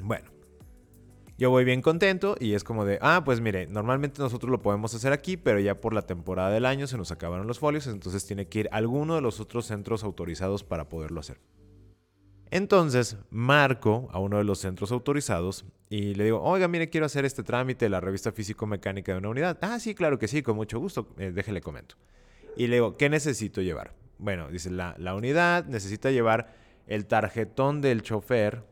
Bueno, 0.00 0.30
Yo 1.38 1.50
voy 1.50 1.64
bien 1.64 1.80
contento 1.80 2.36
y 2.38 2.52
es 2.52 2.64
como 2.64 2.84
de, 2.84 2.98
ah, 3.00 3.22
pues 3.24 3.40
mire, 3.40 3.66
normalmente 3.66 4.20
nosotros 4.20 4.50
lo 4.50 4.60
podemos 4.60 4.92
hacer 4.94 5.12
aquí, 5.12 5.36
pero 5.36 5.58
ya 5.58 5.80
por 5.80 5.94
la 5.94 6.02
temporada 6.02 6.50
del 6.50 6.66
año 6.66 6.86
se 6.86 6.98
nos 6.98 7.10
acabaron 7.10 7.46
los 7.46 7.58
folios, 7.58 7.86
entonces 7.86 8.26
tiene 8.26 8.46
que 8.48 8.60
ir 8.60 8.68
a 8.72 8.76
alguno 8.76 9.14
de 9.14 9.22
los 9.22 9.40
otros 9.40 9.66
centros 9.66 10.04
autorizados 10.04 10.64
para 10.64 10.88
poderlo 10.88 11.20
hacer. 11.20 11.40
Entonces 12.50 13.16
marco 13.30 14.08
a 14.12 14.18
uno 14.18 14.38
de 14.38 14.44
los 14.44 14.58
centros 14.58 14.92
autorizados 14.92 15.64
y 15.90 16.14
le 16.14 16.24
digo, 16.24 16.42
oiga, 16.42 16.68
mire, 16.68 16.90
quiero 16.90 17.06
hacer 17.06 17.24
este 17.24 17.42
trámite 17.42 17.86
de 17.86 17.90
la 17.90 18.00
revista 18.00 18.32
físico-mecánica 18.32 19.12
de 19.12 19.18
una 19.18 19.28
unidad. 19.28 19.58
Ah, 19.62 19.78
sí, 19.78 19.94
claro 19.94 20.18
que 20.18 20.28
sí, 20.28 20.42
con 20.42 20.56
mucho 20.56 20.78
gusto, 20.78 21.08
eh, 21.18 21.30
déjele 21.34 21.60
comento. 21.60 21.96
Y 22.56 22.66
le 22.66 22.76
digo, 22.76 22.96
¿qué 22.96 23.08
necesito 23.08 23.62
llevar? 23.62 23.94
Bueno, 24.18 24.48
dice, 24.48 24.70
la, 24.70 24.94
la, 24.98 25.14
unidad 25.14 25.64
necesita 25.66 26.10
llevar 26.10 26.54
el 26.86 27.06
tarjetón 27.06 27.80
del 27.80 28.02
chofer. 28.02 28.64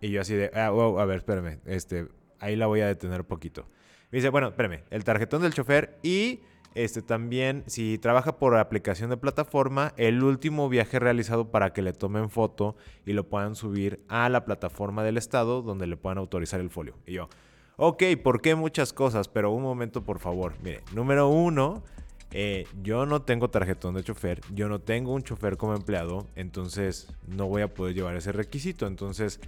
Y 0.00 0.10
yo 0.10 0.20
así 0.20 0.34
de, 0.34 0.50
ah, 0.54 0.66
a 0.66 1.04
ver, 1.04 1.18
espérame, 1.18 1.60
este, 1.66 2.08
ahí 2.40 2.56
la 2.56 2.66
voy 2.66 2.80
a 2.80 2.86
detener 2.86 3.20
un 3.20 3.26
poquito. 3.26 3.66
Me 4.10 4.18
dice, 4.18 4.30
bueno, 4.30 4.48
espérame, 4.48 4.82
el 4.90 5.04
tarjetón 5.04 5.42
del 5.42 5.54
chofer 5.54 5.98
y 6.02 6.40
este, 6.74 7.02
también, 7.02 7.64
si 7.66 7.98
trabaja 7.98 8.38
por 8.38 8.56
aplicación 8.56 9.10
de 9.10 9.16
plataforma, 9.16 9.92
el 9.96 10.22
último 10.22 10.68
viaje 10.68 10.98
realizado 10.98 11.50
para 11.50 11.72
que 11.72 11.82
le 11.82 11.92
tomen 11.92 12.30
foto 12.30 12.76
y 13.04 13.12
lo 13.12 13.28
puedan 13.28 13.54
subir 13.54 14.00
a 14.08 14.28
la 14.28 14.44
plataforma 14.44 15.02
del 15.02 15.16
estado 15.16 15.62
donde 15.62 15.86
le 15.86 15.96
puedan 15.96 16.18
autorizar 16.18 16.60
el 16.60 16.70
folio. 16.70 16.94
Y 17.06 17.14
yo, 17.14 17.28
ok, 17.76 18.02
¿por 18.22 18.40
qué 18.40 18.54
muchas 18.54 18.92
cosas? 18.92 19.28
Pero 19.28 19.50
un 19.50 19.62
momento, 19.62 20.04
por 20.04 20.18
favor. 20.18 20.54
Mire, 20.62 20.82
número 20.94 21.28
uno, 21.28 21.82
eh, 22.30 22.66
yo 22.82 23.06
no 23.06 23.22
tengo 23.22 23.48
tarjetón 23.48 23.94
de 23.94 24.04
chofer, 24.04 24.40
yo 24.52 24.68
no 24.68 24.80
tengo 24.80 25.14
un 25.14 25.22
chofer 25.22 25.56
como 25.56 25.74
empleado, 25.74 26.26
entonces 26.36 27.08
no 27.26 27.46
voy 27.46 27.62
a 27.62 27.72
poder 27.72 27.94
llevar 27.94 28.16
ese 28.16 28.32
requisito. 28.32 28.86
Entonces, 28.86 29.40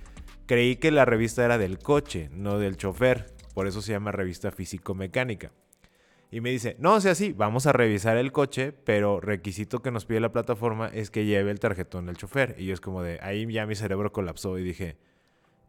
creí 0.47 0.77
que 0.77 0.91
la 0.91 1.05
revista 1.05 1.45
era 1.45 1.59
del 1.59 1.79
coche, 1.79 2.31
no 2.33 2.59
del 2.59 2.77
chofer. 2.77 3.35
Por 3.55 3.67
eso 3.67 3.83
se 3.83 3.93
llama 3.93 4.13
revista 4.13 4.51
físico-mecánica. 4.51 5.53
Y 6.33 6.41
me 6.41 6.51
dice, 6.51 6.77
no, 6.79 6.95
o 6.95 7.01
sea, 7.01 7.17
sí, 7.17 7.33
vamos 7.33 7.67
a 7.67 7.73
revisar 7.73 8.17
el 8.17 8.31
coche, 8.31 8.73
pero 8.73 9.21
requisito 9.21 9.83
que 9.83 9.91
nos 9.91 10.05
pide 10.05 10.21
la 10.21 10.31
plataforma 10.31 10.89
es 10.89 11.11
que 11.11 11.25
lleve 11.25 11.51
el 11.51 11.59
tarjetón 11.59 12.07
del 12.07 12.17
chofer. 12.17 12.55
Y 12.57 12.67
yo 12.67 12.75
es 12.75 12.81
como 12.81 13.03
de, 13.03 13.19
ahí 13.21 13.51
ya 13.53 13.67
mi 13.67 13.75
cerebro 13.75 14.13
colapsó 14.13 14.57
y 14.57 14.63
dije, 14.63 14.97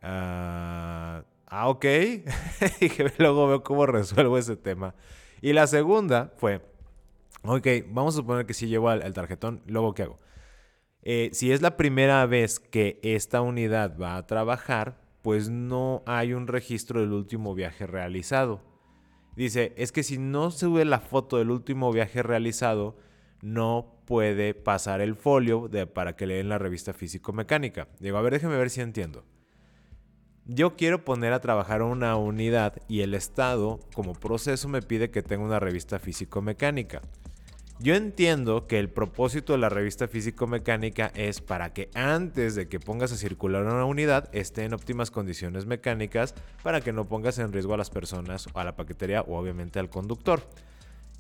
ah, 0.04 1.24
ah 1.48 1.68
ok. 1.68 1.86
y 2.80 2.92
luego 3.18 3.48
veo 3.48 3.64
cómo 3.64 3.88
resuelvo 3.88 4.38
ese 4.38 4.56
tema. 4.56 4.94
Y 5.42 5.54
la 5.54 5.66
segunda 5.66 6.32
fue, 6.38 6.62
ok, 7.44 7.68
vamos 7.88 8.14
a 8.14 8.18
suponer 8.18 8.46
que 8.46 8.54
sí 8.54 8.68
llevo 8.68 8.92
el, 8.92 9.14
tarjetón, 9.14 9.64
luego 9.66 9.96
¿qué 9.96 10.04
hago? 10.04 10.20
Eh, 11.02 11.32
si 11.34 11.52
es 11.52 11.64
la 11.64 11.78
primera 11.78 12.24
vez 12.28 12.60
que 12.60 13.00
esta 13.02 13.42
unidad 13.42 13.98
va 14.00 14.18
a 14.18 14.28
trabajar, 14.28 15.02
pues 15.24 15.50
no 15.50 16.04
hay 16.06 16.34
un 16.34 16.46
registro 16.46 17.00
del 17.00 17.14
último 17.14 17.56
viaje 17.56 17.88
realizado. 17.88 18.71
Dice, 19.36 19.74
es 19.78 19.92
que 19.92 20.04
si 20.04 20.18
no 20.18 20.52
sube 20.52 20.86
la 20.86 21.00
foto 21.00 21.38
del 21.38 21.52
último 21.52 21.92
viaje 21.92 22.22
realizado, 22.22 22.98
no 23.42 23.96
puede 24.06 24.54
pasar 24.54 25.02
el 25.02 25.16
folio 25.16 25.68
de, 25.68 25.88
para 25.88 26.16
que 26.16 26.28
leen 26.28 26.50
la 26.50 26.58
revista 26.58 26.94
físico-mecánica. 26.94 27.88
Digo, 28.00 28.18
a 28.18 28.22
ver, 28.22 28.34
déjeme 28.34 28.58
ver 28.58 28.70
si 28.70 28.82
entiendo. 28.82 29.24
Yo 30.46 30.76
quiero 30.76 31.06
poner 31.06 31.34
a 31.34 31.40
trabajar 31.40 31.82
una 31.82 32.16
unidad 32.18 32.82
y 32.88 33.02
el 33.02 33.14
Estado, 33.14 33.80
como 33.94 34.14
proceso, 34.14 34.68
me 34.68 34.82
pide 34.82 35.12
que 35.12 35.22
tenga 35.22 35.46
una 35.46 35.60
revista 35.60 36.00
físico-mecánica. 36.00 37.02
Yo 37.82 37.96
entiendo 37.96 38.68
que 38.68 38.78
el 38.78 38.90
propósito 38.90 39.54
de 39.54 39.60
la 39.60 39.68
revista 39.68 40.08
físico-mecánica 40.08 41.12
es 41.16 41.42
para 41.42 41.74
que 41.74 41.90
antes 41.96 42.54
de 42.54 42.68
que 42.68 42.80
pongas 42.80 43.12
a 43.12 43.18
circular 43.18 43.64
una 43.64 43.86
unidad 43.86 44.30
esté 44.34 44.66
en 44.66 44.76
óptimas 44.76 45.10
condiciones 45.10 45.66
mecánicas 45.66 46.36
para 46.62 46.82
que 46.82 46.94
no 46.94 47.08
pongas 47.08 47.40
en 47.40 47.52
riesgo 47.52 47.74
a 47.74 47.78
las 47.78 47.90
personas, 47.90 48.48
a 48.54 48.64
la 48.64 48.76
paquetería 48.76 49.22
o 49.22 49.36
obviamente 49.36 49.80
al 49.80 49.90
conductor. 49.90 50.44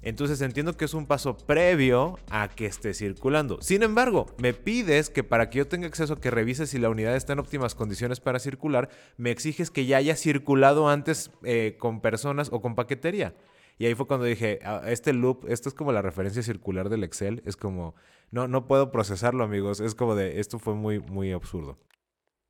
Entonces 0.03 0.39
entiendo 0.41 0.77
que 0.77 0.86
es 0.86 0.94
un 0.94 1.08
paso 1.08 1.36
previo 1.36 2.20
a 2.30 2.48
que 2.48 2.68
esté 2.68 2.94
circulando. 2.94 3.60
Sin 3.63 3.82
embargo, 3.82 4.27
me 4.38 4.53
pides 4.53 5.10
que 5.10 5.24
para 5.24 5.50
que 5.50 5.58
yo 5.58 5.68
tenga 5.68 5.88
acceso 5.88 6.13
a 6.13 6.22
que 6.22 6.30
revises 6.30 6.70
si 6.70 6.77
la 6.77 6.91
unidad 6.91 7.15
está 7.15 7.34
en 7.34 7.39
óptimas 7.39 7.74
condiciones 7.74 8.20
para 8.20 8.38
circular, 8.38 8.88
me 9.18 9.32
exiges 9.32 9.72
que 9.72 9.88
ya 9.88 9.98
haya 9.98 10.15
circulado 10.15 10.89
antes 10.89 11.32
eh, 11.44 11.75
con 11.80 12.01
personas 12.01 12.50
o 12.51 12.62
con 12.62 12.75
paquetería. 12.75 13.34
Y 13.82 13.88
ahí 13.88 13.96
fue 13.96 14.06
cuando 14.06 14.28
dije, 14.28 14.60
ah, 14.64 14.84
este 14.86 15.12
loop, 15.12 15.48
esto 15.48 15.68
es 15.68 15.74
como 15.74 15.92
la 15.92 16.04
referencia 16.04 16.44
circular 16.44 16.88
del 16.90 17.04
Excel, 17.04 17.42
es 17.48 17.58
como, 17.58 17.96
no, 18.30 18.48
no 18.48 18.68
puedo 18.68 18.92
procesarlo 18.92 19.44
amigos, 19.44 19.80
es 19.80 19.96
como 19.96 20.14
de, 20.14 20.40
esto 20.40 20.60
fue 20.60 20.76
muy, 20.76 21.00
muy 21.00 21.32
absurdo. 21.32 21.80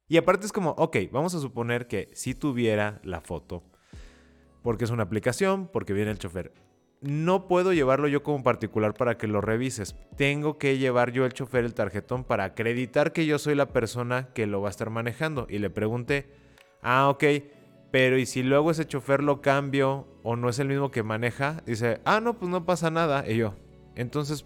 Y 0.10 0.18
aparte 0.18 0.46
es 0.46 0.52
como, 0.52 0.72
ok, 0.72 0.98
vamos 1.10 1.34
a 1.34 1.40
suponer 1.40 1.88
que 1.88 2.10
si 2.12 2.36
tuviera 2.36 3.00
la 3.06 3.22
foto, 3.22 3.64
porque 4.62 4.84
es 4.84 4.90
una 4.90 5.04
aplicación, 5.04 5.70
porque 5.72 5.94
viene 5.94 6.12
el 6.12 6.20
chofer. 6.20 6.52
No 7.00 7.48
puedo 7.48 7.72
llevarlo 7.72 8.10
yo 8.10 8.24
como 8.24 8.44
particular 8.44 8.94
para 8.94 9.18
que 9.18 9.28
lo 9.28 9.40
revises. 9.40 9.96
Tengo 10.18 10.58
que 10.58 10.80
llevar 10.80 11.14
yo 11.14 11.24
el 11.24 11.32
chofer 11.32 11.64
el 11.64 11.74
tarjetón 11.74 12.26
para 12.26 12.44
acreditar 12.44 13.14
que 13.14 13.26
yo 13.26 13.40
soy 13.40 13.56
la 13.56 13.70
persona 13.70 14.34
que 14.34 14.48
lo 14.48 14.60
va 14.60 14.68
a 14.68 14.72
estar 14.72 14.90
manejando. 14.90 15.48
Y 15.50 15.60
le 15.60 15.70
pregunté, 15.70 16.28
ah, 16.82 17.08
ok, 17.08 17.24
pero 17.92 18.18
y 18.18 18.26
si 18.26 18.42
luego 18.42 18.72
ese 18.72 18.88
chofer 18.88 19.22
lo 19.22 19.42
cambio 19.42 20.08
o 20.24 20.38
no 20.38 20.50
es 20.50 20.60
el 20.60 20.70
mismo 20.70 20.92
que 20.92 21.04
maneja, 21.04 21.62
dice, 21.66 22.00
ah, 22.06 22.22
no, 22.22 22.38
pues 22.38 22.50
no 22.50 22.66
pasa 22.66 22.90
nada. 22.90 23.30
Y 23.30 23.36
yo, 23.36 23.54
entonces, 23.96 24.46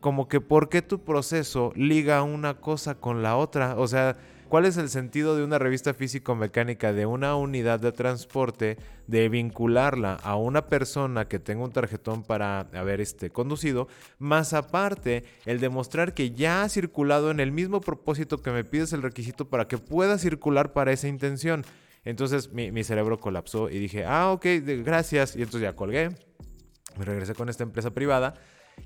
como 0.00 0.28
que, 0.28 0.40
¿por 0.40 0.68
qué 0.68 0.82
tu 0.82 1.02
proceso 1.02 1.72
liga 1.74 2.22
una 2.22 2.60
cosa 2.60 2.96
con 2.96 3.22
la 3.22 3.36
otra? 3.36 3.76
O 3.78 3.88
sea, 3.88 4.16
¿cuál 4.50 4.66
es 4.66 4.76
el 4.76 4.90
sentido 4.90 5.34
de 5.34 5.44
una 5.44 5.58
revista 5.58 5.94
físico-mecánica 5.94 6.92
de 6.92 7.06
una 7.06 7.36
unidad 7.36 7.80
de 7.80 7.92
transporte 7.92 8.76
de 9.06 9.28
vincularla 9.30 10.14
a 10.22 10.36
una 10.36 10.66
persona 10.66 11.28
que 11.28 11.38
tenga 11.38 11.64
un 11.64 11.72
tarjetón 11.72 12.22
para 12.22 12.68
haber 12.74 13.00
este, 13.00 13.30
conducido? 13.30 13.88
Más 14.18 14.52
aparte, 14.52 15.24
el 15.46 15.58
demostrar 15.58 16.12
que 16.12 16.32
ya 16.32 16.64
ha 16.64 16.68
circulado 16.68 17.30
en 17.30 17.40
el 17.40 17.50
mismo 17.50 17.80
propósito 17.80 18.42
que 18.42 18.50
me 18.50 18.64
pides 18.64 18.92
el 18.92 19.00
requisito 19.00 19.48
para 19.48 19.68
que 19.68 19.78
pueda 19.78 20.18
circular 20.18 20.74
para 20.74 20.92
esa 20.92 21.08
intención. 21.08 21.64
Entonces 22.04 22.52
mi, 22.52 22.84
cerebro 22.84 23.20
colapsó 23.20 23.70
y 23.70 23.78
dije, 23.78 24.04
ah, 24.04 24.32
ok, 24.32 24.46
gracias. 24.84 25.36
Y 25.36 25.40
entonces 25.40 25.62
ya 25.62 25.76
colgué. 25.76 26.10
Me 26.98 27.04
regresé 27.04 27.34
con 27.34 27.48
esta 27.48 27.62
empresa 27.62 27.92
privada 27.92 28.34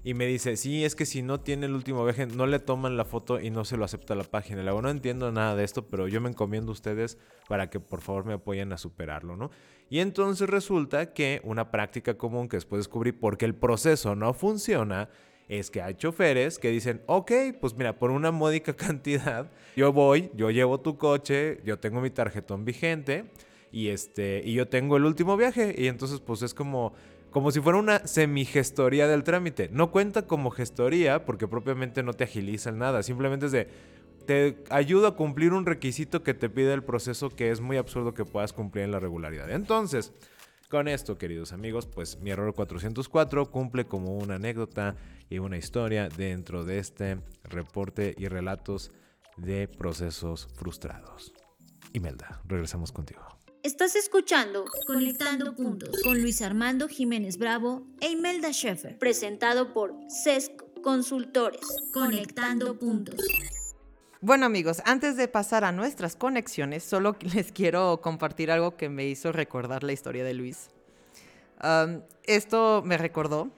y 0.05 0.15
me 0.15 0.27
dice, 0.27 0.57
sí, 0.57 0.85
es 0.85 0.95
que 0.95 1.07
si 1.07 1.23
no 1.23 1.41
tiene 1.41 1.67
el 1.67 1.73
último 1.73 2.05
viaje, 2.05 2.27
no 2.27 2.47
le 2.47 2.59
toman 2.59 2.97
la 2.97 3.05
foto 3.05 3.41
y 3.41 3.51
no 3.51 3.65
se 3.65 3.77
lo 3.77 3.85
acepta 3.85 4.15
la 4.15 4.25
página. 4.25 4.63
Le 4.63 4.71
no 4.71 4.91
entiendo 4.91 5.33
nada 5.33 5.57
de 5.57 5.65
esto, 5.65 5.89
pero 5.89 6.09
yo 6.09 6.21
me 6.21 6.29
encomiendo 6.29 6.71
a 6.71 6.75
ustedes 6.75 7.19
para 7.49 7.71
que 7.71 7.81
por 7.81 8.01
favor 8.01 8.25
me 8.25 8.35
apoyen 8.35 8.73
a 8.73 8.79
superarlo, 8.79 9.37
¿no? 9.37 9.51
Y 9.89 10.01
entonces 10.01 10.49
resulta 10.49 11.13
que 11.13 11.41
una 11.45 11.71
práctica 11.71 12.19
común 12.19 12.49
que 12.49 12.57
después 12.57 12.81
descubrí 12.81 13.13
porque 13.13 13.45
el 13.45 13.55
proceso 13.55 14.15
no 14.15 14.35
funciona 14.35 15.09
es 15.49 15.71
que 15.71 15.81
hay 15.81 15.95
choferes 15.95 16.59
que 16.59 16.71
dicen, 16.71 17.03
ok, 17.07 17.33
pues 17.61 17.75
mira, 17.75 17.99
por 17.99 18.11
una 18.11 18.33
módica 18.33 18.73
cantidad, 18.76 19.50
yo 19.76 19.93
voy, 19.93 20.31
yo 20.35 20.50
llevo 20.50 20.81
tu 20.81 20.99
coche, 20.99 21.61
yo 21.65 21.79
tengo 21.79 22.00
mi 22.00 22.11
tarjetón 22.11 22.65
vigente 22.65 23.25
y, 23.71 23.88
este, 23.88 24.43
y 24.45 24.55
yo 24.55 24.69
tengo 24.69 24.97
el 24.97 25.05
último 25.05 25.37
viaje. 25.37 25.75
Y 25.76 25.87
entonces 25.87 26.21
pues 26.21 26.43
es 26.43 26.55
como, 26.55 26.95
como 27.31 27.50
si 27.50 27.61
fuera 27.61 27.79
una 27.79 28.07
semigestoría 28.07 29.07
del 29.07 29.23
trámite. 29.23 29.69
No 29.71 29.91
cuenta 29.91 30.23
como 30.23 30.50
gestoría 30.50 31.25
porque 31.25 31.47
propiamente 31.47 32.03
no 32.03 32.12
te 32.15 32.25
agilizan 32.25 32.79
nada, 32.79 33.03
simplemente 33.03 33.47
es 33.47 33.53
de, 33.53 33.69
te 34.26 34.59
ayuda 34.71 35.09
a 35.09 35.12
cumplir 35.12 35.53
un 35.53 35.67
requisito 35.67 36.25
que 36.25 36.35
te 36.35 36.49
pide 36.49 36.73
el 36.73 36.83
proceso 36.83 37.31
que 37.31 37.53
es 37.53 37.61
muy 37.61 37.76
absurdo 37.76 38.15
que 38.15 38.25
puedas 38.25 38.53
cumplir 38.53 38.85
en 38.85 38.93
la 38.93 38.99
regularidad. 38.99 39.50
Entonces... 39.50 40.12
Con 40.69 40.89
esto, 40.89 41.17
queridos 41.17 41.53
amigos, 41.53 41.87
pues 41.87 42.19
mi 42.19 42.31
error 42.31 42.53
404 42.53 43.51
cumple 43.51 43.87
como 43.87 44.17
una 44.17 44.35
anécdota 44.35 44.97
y 45.31 45.39
una 45.39 45.57
historia 45.57 46.09
dentro 46.09 46.65
de 46.65 46.79
este 46.79 47.21
reporte 47.45 48.15
y 48.19 48.27
relatos 48.27 48.91
de 49.37 49.69
procesos 49.69 50.49
frustrados. 50.55 51.33
Imelda, 51.93 52.43
regresamos 52.47 52.91
contigo. 52.91 53.23
Estás 53.63 53.95
escuchando 53.97 54.65
Conectando 54.87 55.55
Puntos 55.55 56.01
con 56.03 56.21
Luis 56.21 56.43
Armando 56.43 56.89
Jiménez 56.89 57.37
Bravo 57.37 57.87
e 58.01 58.11
Imelda 58.11 58.53
Schaeffer, 58.53 58.99
presentado 58.99 59.73
por 59.73 59.95
CESC 60.09 60.81
Consultores. 60.83 61.67
Conectando 61.93 62.79
Puntos. 62.79 63.21
Bueno 64.26 64.47
amigos, 64.47 64.83
antes 64.85 65.16
de 65.16 65.28
pasar 65.28 65.62
a 65.62 65.71
nuestras 65.71 66.16
conexiones, 66.16 66.83
solo 66.83 67.14
les 67.33 67.52
quiero 67.52 68.00
compartir 68.00 68.50
algo 68.50 68.76
que 68.76 68.88
me 68.88 69.06
hizo 69.06 69.30
recordar 69.30 69.85
la 69.85 69.92
historia 69.92 70.25
de 70.25 70.35
Luis. 70.35 70.68
esto 72.25 72.83
me 72.85 72.99
recordó 72.99 73.52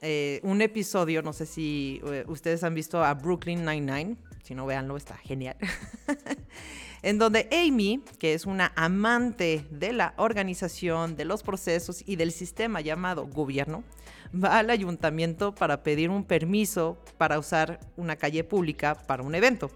eh, 0.00 0.40
un 0.42 0.60
episodio, 0.60 1.22
no 1.22 1.32
sé 1.32 1.46
si 1.46 2.00
eh, 2.04 2.24
ustedes 2.26 2.64
han 2.64 2.74
visto 2.74 3.04
a 3.04 3.14
Brooklyn 3.14 3.64
Nine-Nine, 3.64 4.16
si 4.42 4.56
no 4.56 4.66
véanlo, 4.66 4.96
está 4.96 5.16
genial. 5.18 5.56
en 7.02 7.18
donde 7.18 7.48
Amy, 7.52 8.02
que 8.18 8.34
es 8.34 8.44
una 8.44 8.72
amante 8.74 9.66
de 9.70 9.92
la 9.92 10.14
organización, 10.16 11.14
de 11.14 11.26
los 11.26 11.44
procesos 11.44 12.02
y 12.04 12.16
del 12.16 12.32
sistema 12.32 12.80
llamado 12.80 13.28
gobierno, 13.28 13.84
va 14.34 14.58
al 14.58 14.70
ayuntamiento 14.70 15.54
para 15.54 15.84
pedir 15.84 16.10
un 16.10 16.24
permiso 16.24 16.98
para 17.18 17.38
usar 17.38 17.78
una 17.96 18.16
calle 18.16 18.42
pública 18.42 18.96
para 18.96 19.22
un 19.22 19.36
evento. 19.36 19.70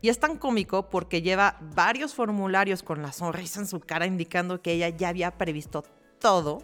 Y 0.00 0.08
es 0.08 0.20
tan 0.20 0.36
cómico 0.36 0.88
porque 0.88 1.22
lleva 1.22 1.58
varios 1.74 2.14
formularios 2.14 2.82
con 2.82 3.02
la 3.02 3.12
sonrisa 3.12 3.60
en 3.60 3.66
su 3.66 3.80
cara 3.80 4.06
indicando 4.06 4.62
que 4.62 4.72
ella 4.72 4.90
ya 4.90 5.08
había 5.08 5.36
previsto 5.36 5.84
todo. 6.20 6.62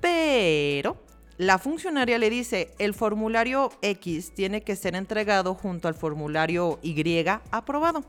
Pero 0.00 0.96
la 1.38 1.58
funcionaria 1.58 2.18
le 2.18 2.30
dice, 2.30 2.72
el 2.78 2.94
formulario 2.94 3.70
X 3.82 4.32
tiene 4.34 4.62
que 4.62 4.76
ser 4.76 4.94
entregado 4.94 5.54
junto 5.54 5.88
al 5.88 5.94
formulario 5.94 6.78
Y 6.82 7.26
aprobado. 7.50 8.04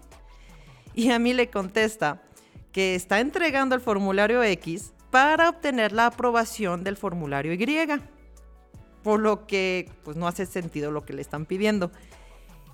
Y 0.94 1.10
a 1.10 1.18
mí 1.18 1.34
le 1.34 1.50
contesta 1.50 2.22
que 2.72 2.96
está 2.96 3.20
entregando 3.20 3.74
el 3.76 3.82
formulario 3.82 4.44
X 4.44 4.94
para 5.10 5.50
obtener 5.50 5.92
la 5.92 6.08
aprobación 6.08 6.84
del 6.84 6.98
formulario 6.98 7.54
Y. 7.54 7.88
Por 9.02 9.20
lo 9.20 9.48
que 9.48 9.90
pues 10.04 10.18
no 10.18 10.28
hace 10.28 10.46
sentido 10.46 10.92
lo 10.92 11.04
que 11.06 11.14
le 11.14 11.22
están 11.22 11.46
pidiendo. 11.46 11.92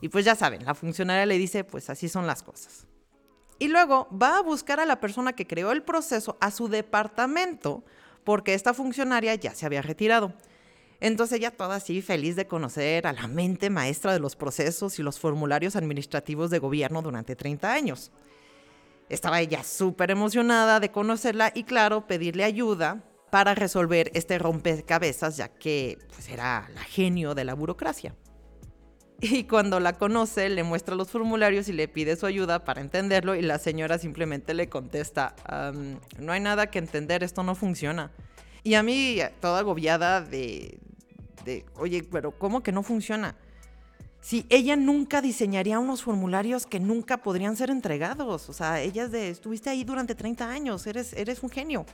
Y 0.01 0.09
pues 0.09 0.25
ya 0.25 0.35
saben, 0.35 0.65
la 0.65 0.75
funcionaria 0.75 1.25
le 1.25 1.37
dice, 1.37 1.63
pues 1.63 1.89
así 1.89 2.07
son 2.07 2.27
las 2.27 2.43
cosas. 2.43 2.87
Y 3.59 3.67
luego 3.67 4.07
va 4.11 4.37
a 4.37 4.41
buscar 4.41 4.79
a 4.79 4.85
la 4.85 4.99
persona 4.99 5.33
que 5.33 5.45
creó 5.45 5.71
el 5.71 5.83
proceso 5.83 6.37
a 6.39 6.49
su 6.51 6.69
departamento, 6.69 7.83
porque 8.23 8.53
esta 8.53 8.73
funcionaria 8.73 9.35
ya 9.35 9.53
se 9.53 9.65
había 9.65 9.81
retirado. 9.81 10.33
Entonces 11.01 11.37
ella 11.37 11.51
toda 11.51 11.75
así 11.75 12.01
feliz 12.01 12.35
de 12.35 12.47
conocer 12.47 13.07
a 13.07 13.13
la 13.13 13.27
mente 13.27 13.69
maestra 13.69 14.13
de 14.13 14.19
los 14.19 14.35
procesos 14.35 14.99
y 14.99 15.03
los 15.03 15.19
formularios 15.19 15.75
administrativos 15.75 16.49
de 16.49 16.59
gobierno 16.59 17.01
durante 17.01 17.35
30 17.35 17.71
años. 17.71 18.11
Estaba 19.07 19.41
ella 19.41 19.63
súper 19.63 20.11
emocionada 20.11 20.79
de 20.79 20.91
conocerla 20.91 21.51
y 21.55 21.63
claro, 21.63 22.05
pedirle 22.05 22.43
ayuda 22.43 23.03
para 23.31 23.55
resolver 23.55 24.11
este 24.13 24.37
rompecabezas, 24.39 25.37
ya 25.37 25.47
que 25.49 25.97
pues, 26.09 26.29
era 26.29 26.69
la 26.73 26.83
genio 26.83 27.33
de 27.33 27.45
la 27.45 27.53
burocracia. 27.53 28.15
Y 29.21 29.43
cuando 29.43 29.81
la 29.81 29.93
conoce, 29.93 30.47
le 30.47 30.63
muestra 30.63 30.95
los 30.95 31.09
formularios 31.09 31.67
y 31.67 31.73
le 31.73 31.89
pide 31.89 32.15
su 32.15 32.25
ayuda 32.25 32.63
para 32.63 32.79
entenderlo 32.79 33.35
y 33.35 33.41
la 33.41 33.59
señora 33.59 33.97
simplemente 33.97 34.53
le 34.53 34.69
contesta, 34.69 35.35
no 36.17 36.31
hay 36.31 36.39
nada 36.39 36.67
que 36.67 36.79
entender, 36.79 37.23
esto 37.23 37.43
no 37.43 37.53
funciona. 37.55 38.11
Y 38.63 38.75
a 38.75 38.83
mí, 38.83 39.19
toda 39.41 39.59
agobiada 39.59 40.21
de, 40.21 40.79
de, 41.43 41.65
oye, 41.75 42.03
pero 42.03 42.31
¿cómo 42.31 42.63
que 42.63 42.71
no 42.71 42.81
funciona? 42.81 43.35
Si 44.21 44.45
ella 44.49 44.75
nunca 44.75 45.21
diseñaría 45.21 45.79
unos 45.79 46.03
formularios 46.03 46.65
que 46.65 46.79
nunca 46.79 47.17
podrían 47.17 47.55
ser 47.55 47.69
entregados. 47.69 48.49
O 48.49 48.53
sea, 48.53 48.81
ella 48.81 49.05
es 49.05 49.11
de, 49.11 49.29
estuviste 49.29 49.69
ahí 49.69 49.83
durante 49.83 50.13
30 50.15 50.49
años, 50.49 50.85
eres, 50.88 51.13
eres 51.13 51.43
un 51.43 51.49
genio. 51.49 51.85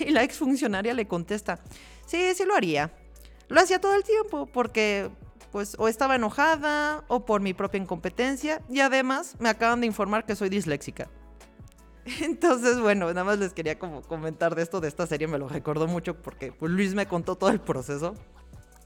Y 0.00 0.10
la 0.10 0.22
exfuncionaria 0.22 0.94
le 0.94 1.06
contesta, 1.06 1.60
sí, 2.06 2.18
sí 2.34 2.44
lo 2.46 2.54
haría. 2.54 2.90
Lo 3.48 3.60
hacía 3.60 3.78
todo 3.78 3.94
el 3.94 4.04
tiempo 4.04 4.46
porque 4.46 5.10
pues 5.52 5.76
o 5.78 5.86
estaba 5.86 6.16
enojada 6.16 7.04
o 7.08 7.24
por 7.26 7.42
mi 7.42 7.52
propia 7.54 7.78
incompetencia 7.78 8.62
y 8.68 8.80
además 8.80 9.36
me 9.38 9.50
acaban 9.50 9.80
de 9.82 9.86
informar 9.86 10.24
que 10.24 10.34
soy 10.34 10.48
disléxica. 10.48 11.08
Entonces, 12.22 12.80
bueno, 12.80 13.06
nada 13.08 13.22
más 13.22 13.38
les 13.38 13.52
quería 13.52 13.78
comentar 13.78 14.54
de 14.54 14.62
esto, 14.62 14.80
de 14.80 14.88
esta 14.88 15.06
serie, 15.06 15.28
me 15.28 15.38
lo 15.38 15.48
recordó 15.48 15.86
mucho 15.86 16.20
porque 16.20 16.50
pues, 16.50 16.72
Luis 16.72 16.94
me 16.94 17.06
contó 17.06 17.36
todo 17.36 17.50
el 17.50 17.60
proceso. 17.60 18.14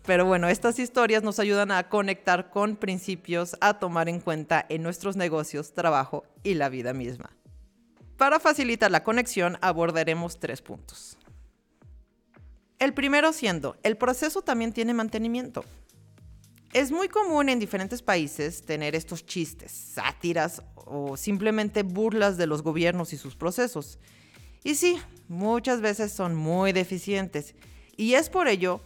Pero 0.05 0.25
bueno, 0.25 0.49
estas 0.49 0.79
historias 0.79 1.23
nos 1.23 1.41
ayudan 1.41 1.73
a 1.73 1.89
conectar 1.89 2.51
con 2.51 2.77
principios 2.77 3.57
a 3.61 3.79
tomar 3.79 4.09
en 4.09 4.21
cuenta 4.21 4.65
en 4.69 4.83
nuestros 4.83 5.17
negocios, 5.17 5.73
trabajo 5.73 6.25
y 6.45 6.55
la 6.55 6.69
vida 6.69 6.93
misma. 6.93 7.31
Para 8.17 8.39
facilitar 8.39 8.91
la 8.91 9.03
conexión 9.03 9.59
abordaremos 9.61 10.39
tres 10.39 10.63
puntos. 10.63 11.19
El 12.79 12.95
primero 12.95 13.33
siendo, 13.33 13.77
el 13.83 13.97
proceso 13.97 14.43
también 14.43 14.73
tiene 14.73 14.95
mantenimiento. 14.95 15.65
Es 16.77 16.93
muy 16.93 17.09
común 17.09 17.49
en 17.49 17.59
diferentes 17.59 18.03
países 18.03 18.67
tener 18.67 18.95
estos 18.95 19.25
chistes, 19.25 19.73
sátiras 19.73 20.63
o 20.75 21.17
simplemente 21.17 21.83
burlas 21.83 22.37
de 22.37 22.47
los 22.47 22.61
gobiernos 22.61 23.15
y 23.15 23.17
sus 23.17 23.35
procesos. 23.35 23.99
Y 24.63 24.75
sí, 24.75 25.01
muchas 25.27 25.81
veces 25.81 26.13
son 26.13 26.35
muy 26.35 26.73
deficientes. 26.73 27.55
Y 27.97 28.13
es 28.13 28.29
por 28.29 28.47
ello 28.47 28.83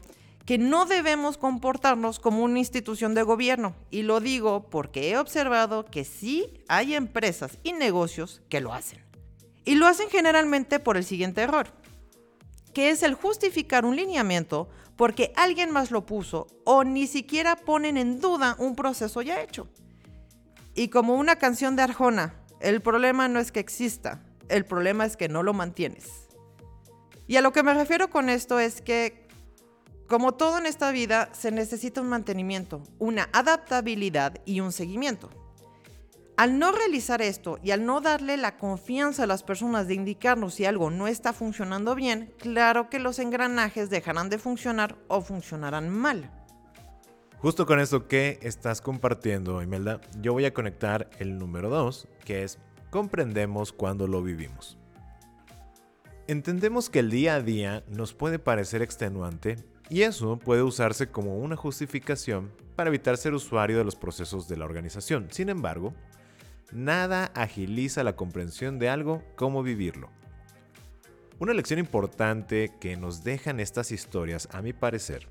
que 0.46 0.56
no 0.56 0.86
debemos 0.86 1.36
comportarnos 1.36 2.20
como 2.20 2.44
una 2.44 2.60
institución 2.60 3.16
de 3.16 3.24
gobierno. 3.24 3.74
Y 3.90 4.02
lo 4.02 4.20
digo 4.20 4.70
porque 4.70 5.10
he 5.10 5.18
observado 5.18 5.84
que 5.84 6.04
sí 6.04 6.62
hay 6.68 6.94
empresas 6.94 7.58
y 7.64 7.72
negocios 7.72 8.40
que 8.48 8.60
lo 8.60 8.72
hacen. 8.72 9.02
Y 9.64 9.74
lo 9.74 9.88
hacen 9.88 10.08
generalmente 10.10 10.78
por 10.78 10.96
el 10.96 11.02
siguiente 11.02 11.40
error, 11.40 11.72
que 12.72 12.90
es 12.90 13.02
el 13.02 13.14
justificar 13.14 13.84
un 13.84 13.96
lineamiento 13.96 14.68
porque 15.00 15.32
alguien 15.34 15.70
más 15.70 15.90
lo 15.90 16.04
puso 16.04 16.46
o 16.66 16.84
ni 16.84 17.06
siquiera 17.06 17.56
ponen 17.56 17.96
en 17.96 18.20
duda 18.20 18.54
un 18.58 18.76
proceso 18.76 19.22
ya 19.22 19.40
hecho. 19.40 19.66
Y 20.74 20.88
como 20.88 21.14
una 21.14 21.36
canción 21.36 21.74
de 21.74 21.80
Arjona, 21.80 22.34
el 22.60 22.82
problema 22.82 23.26
no 23.26 23.40
es 23.40 23.50
que 23.50 23.60
exista, 23.60 24.22
el 24.50 24.66
problema 24.66 25.06
es 25.06 25.16
que 25.16 25.30
no 25.30 25.42
lo 25.42 25.54
mantienes. 25.54 26.28
Y 27.26 27.36
a 27.36 27.40
lo 27.40 27.50
que 27.50 27.62
me 27.62 27.72
refiero 27.72 28.10
con 28.10 28.28
esto 28.28 28.60
es 28.60 28.82
que, 28.82 29.26
como 30.06 30.32
todo 30.32 30.58
en 30.58 30.66
esta 30.66 30.90
vida, 30.90 31.30
se 31.32 31.50
necesita 31.50 32.02
un 32.02 32.10
mantenimiento, 32.10 32.82
una 32.98 33.30
adaptabilidad 33.32 34.42
y 34.44 34.60
un 34.60 34.70
seguimiento. 34.70 35.30
Al 36.40 36.58
no 36.58 36.72
realizar 36.72 37.20
esto 37.20 37.58
y 37.62 37.70
al 37.70 37.84
no 37.84 38.00
darle 38.00 38.38
la 38.38 38.56
confianza 38.56 39.24
a 39.24 39.26
las 39.26 39.42
personas 39.42 39.86
de 39.86 39.92
indicarnos 39.92 40.54
si 40.54 40.64
algo 40.64 40.88
no 40.88 41.06
está 41.06 41.34
funcionando 41.34 41.94
bien, 41.94 42.32
claro 42.38 42.88
que 42.88 42.98
los 42.98 43.18
engranajes 43.18 43.90
dejarán 43.90 44.30
de 44.30 44.38
funcionar 44.38 44.96
o 45.08 45.20
funcionarán 45.20 45.90
mal. 45.90 46.30
Justo 47.40 47.66
con 47.66 47.78
esto 47.78 48.08
que 48.08 48.38
estás 48.40 48.80
compartiendo, 48.80 49.60
Imelda, 49.60 50.00
yo 50.18 50.32
voy 50.32 50.46
a 50.46 50.54
conectar 50.54 51.10
el 51.18 51.36
número 51.36 51.68
2, 51.68 52.08
que 52.24 52.42
es 52.42 52.58
comprendemos 52.88 53.74
cuando 53.74 54.06
lo 54.06 54.22
vivimos. 54.22 54.78
Entendemos 56.26 56.88
que 56.88 57.00
el 57.00 57.10
día 57.10 57.34
a 57.34 57.42
día 57.42 57.84
nos 57.86 58.14
puede 58.14 58.38
parecer 58.38 58.80
extenuante 58.80 59.62
y 59.90 60.04
eso 60.04 60.38
puede 60.38 60.62
usarse 60.62 61.10
como 61.10 61.36
una 61.36 61.56
justificación 61.56 62.50
para 62.76 62.88
evitar 62.88 63.18
ser 63.18 63.34
usuario 63.34 63.76
de 63.76 63.84
los 63.84 63.94
procesos 63.96 64.48
de 64.48 64.56
la 64.56 64.64
organización. 64.64 65.28
Sin 65.30 65.50
embargo, 65.50 65.92
Nada 66.72 67.32
agiliza 67.34 68.04
la 68.04 68.14
comprensión 68.14 68.78
de 68.78 68.88
algo 68.88 69.24
como 69.34 69.62
vivirlo. 69.62 70.08
Una 71.40 71.52
lección 71.52 71.80
importante 71.80 72.70
que 72.80 72.96
nos 72.96 73.24
dejan 73.24 73.60
estas 73.60 73.90
historias, 73.90 74.48
a 74.52 74.62
mi 74.62 74.72
parecer, 74.72 75.28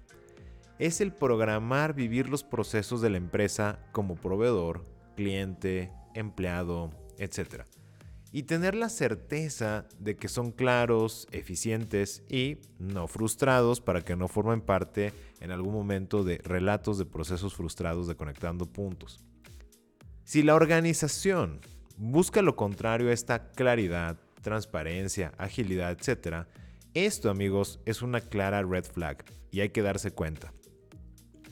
es 0.80 1.02
el 1.02 1.13
programar 1.13 1.93
vivir 1.93 2.30
los 2.30 2.43
procesos 2.43 3.02
de 3.02 3.10
la 3.10 3.17
empresa 3.17 3.80
como 3.91 4.15
proveedor, 4.15 4.86
cliente, 5.15 5.91
empleado, 6.13 6.91
etc. 7.17 7.63
Y 8.32 8.43
tener 8.43 8.75
la 8.75 8.89
certeza 8.89 9.86
de 9.97 10.15
que 10.15 10.28
son 10.28 10.52
claros, 10.52 11.28
eficientes 11.32 12.23
y 12.28 12.58
no 12.80 13.08
frustrados 13.08 13.80
para 13.80 14.02
que 14.02 14.15
no 14.15 14.28
formen 14.28 14.62
parte 14.62 15.13
en 15.39 15.52
algún 15.52 15.73
momento 15.73 16.23
de 16.23 16.39
relatos 16.39 16.97
de 16.97 17.06
procesos 17.06 17.54
frustrados 17.54 18.08
de 18.08 18.15
conectando 18.15 18.65
puntos. 18.65 19.23
Si 20.29 20.43
la 20.43 20.53
organización 20.53 21.59
busca 21.97 22.43
lo 22.43 22.55
contrario 22.55 23.09
a 23.09 23.13
esta 23.13 23.49
claridad, 23.49 24.19
transparencia, 24.43 25.33
agilidad, 25.39 25.89
etc., 25.99 26.45
esto 26.93 27.31
amigos 27.31 27.79
es 27.87 28.03
una 28.03 28.21
clara 28.21 28.61
red 28.61 28.83
flag 28.83 29.25
y 29.49 29.61
hay 29.61 29.69
que 29.69 29.81
darse 29.81 30.11
cuenta. 30.11 30.53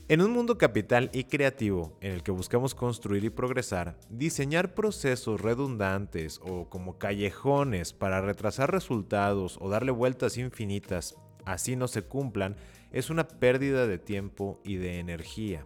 En 0.10 0.22
un 0.22 0.30
mundo 0.30 0.60
capital 0.60 1.10
y 1.12 1.24
creativo 1.24 1.98
en 2.02 2.12
el 2.12 2.22
que 2.22 2.30
buscamos 2.30 2.76
construir 2.76 3.24
y 3.24 3.32
progresar, 3.32 3.98
diseñar 4.12 4.76
procesos 4.76 5.42
redundantes 5.42 6.40
o 6.44 6.70
como 6.70 7.00
callejones 7.00 7.94
para 7.94 8.22
retrasar 8.22 8.72
resultados 8.72 9.58
o 9.60 9.70
darle 9.72 9.90
vueltas 9.90 10.38
infinitas, 10.38 11.16
así 11.46 11.76
no 11.76 11.88
se 11.88 12.04
cumplan, 12.04 12.56
es 12.92 13.10
una 13.10 13.28
pérdida 13.28 13.88
de 13.88 13.98
tiempo 13.98 14.62
y 14.64 14.76
de 14.76 15.00
energía. 15.00 15.66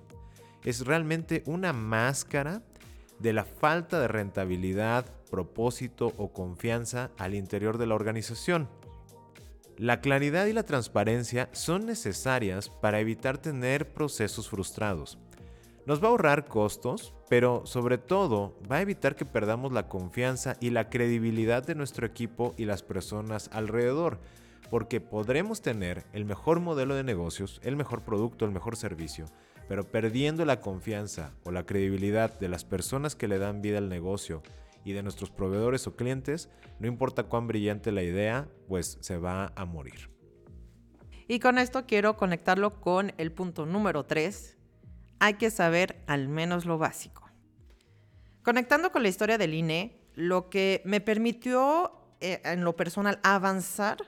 Es 0.63 0.85
realmente 0.85 1.43
una 1.45 1.73
máscara 1.73 2.63
de 3.21 3.33
la 3.33 3.45
falta 3.45 3.99
de 3.99 4.07
rentabilidad, 4.07 5.05
propósito 5.29 6.13
o 6.17 6.33
confianza 6.33 7.11
al 7.17 7.35
interior 7.35 7.77
de 7.77 7.85
la 7.85 7.95
organización. 7.95 8.67
La 9.77 10.01
claridad 10.01 10.45
y 10.45 10.53
la 10.53 10.63
transparencia 10.63 11.49
son 11.51 11.85
necesarias 11.85 12.69
para 12.69 12.99
evitar 12.99 13.37
tener 13.37 13.93
procesos 13.93 14.49
frustrados. 14.49 15.17
Nos 15.85 16.01
va 16.01 16.07
a 16.07 16.11
ahorrar 16.11 16.45
costos, 16.45 17.13
pero 17.29 17.65
sobre 17.65 17.97
todo 17.97 18.55
va 18.71 18.77
a 18.77 18.81
evitar 18.81 19.15
que 19.15 19.25
perdamos 19.25 19.71
la 19.71 19.87
confianza 19.87 20.57
y 20.59 20.69
la 20.69 20.89
credibilidad 20.89 21.65
de 21.65 21.75
nuestro 21.75 22.05
equipo 22.05 22.53
y 22.57 22.65
las 22.65 22.83
personas 22.83 23.49
alrededor, 23.51 24.19
porque 24.69 25.01
podremos 25.01 25.61
tener 25.61 26.05
el 26.13 26.25
mejor 26.25 26.59
modelo 26.59 26.93
de 26.93 27.03
negocios, 27.03 27.59
el 27.63 27.75
mejor 27.75 28.03
producto, 28.03 28.45
el 28.45 28.51
mejor 28.51 28.77
servicio, 28.77 29.25
pero 29.71 29.85
perdiendo 29.85 30.43
la 30.43 30.59
confianza 30.59 31.31
o 31.45 31.51
la 31.51 31.65
credibilidad 31.65 32.37
de 32.37 32.49
las 32.49 32.65
personas 32.65 33.15
que 33.15 33.29
le 33.29 33.39
dan 33.39 33.61
vida 33.61 33.77
al 33.77 33.87
negocio 33.87 34.43
y 34.83 34.91
de 34.91 35.01
nuestros 35.01 35.31
proveedores 35.31 35.87
o 35.87 35.95
clientes, 35.95 36.49
no 36.81 36.87
importa 36.87 37.23
cuán 37.23 37.47
brillante 37.47 37.93
la 37.93 38.03
idea, 38.03 38.49
pues 38.67 38.97
se 38.99 39.15
va 39.17 39.53
a 39.55 39.63
morir. 39.63 40.09
Y 41.29 41.39
con 41.39 41.57
esto 41.57 41.85
quiero 41.85 42.17
conectarlo 42.17 42.81
con 42.81 43.13
el 43.17 43.31
punto 43.31 43.65
número 43.65 44.03
3. 44.03 44.57
Hay 45.19 45.35
que 45.35 45.49
saber 45.49 46.03
al 46.05 46.27
menos 46.27 46.65
lo 46.65 46.77
básico. 46.77 47.29
Conectando 48.43 48.91
con 48.91 49.03
la 49.03 49.07
historia 49.07 49.37
del 49.37 49.53
INE, 49.53 50.01
lo 50.15 50.49
que 50.49 50.81
me 50.83 50.99
permitió 50.99 51.93
eh, 52.19 52.41
en 52.43 52.65
lo 52.65 52.75
personal 52.75 53.21
avanzar 53.23 53.99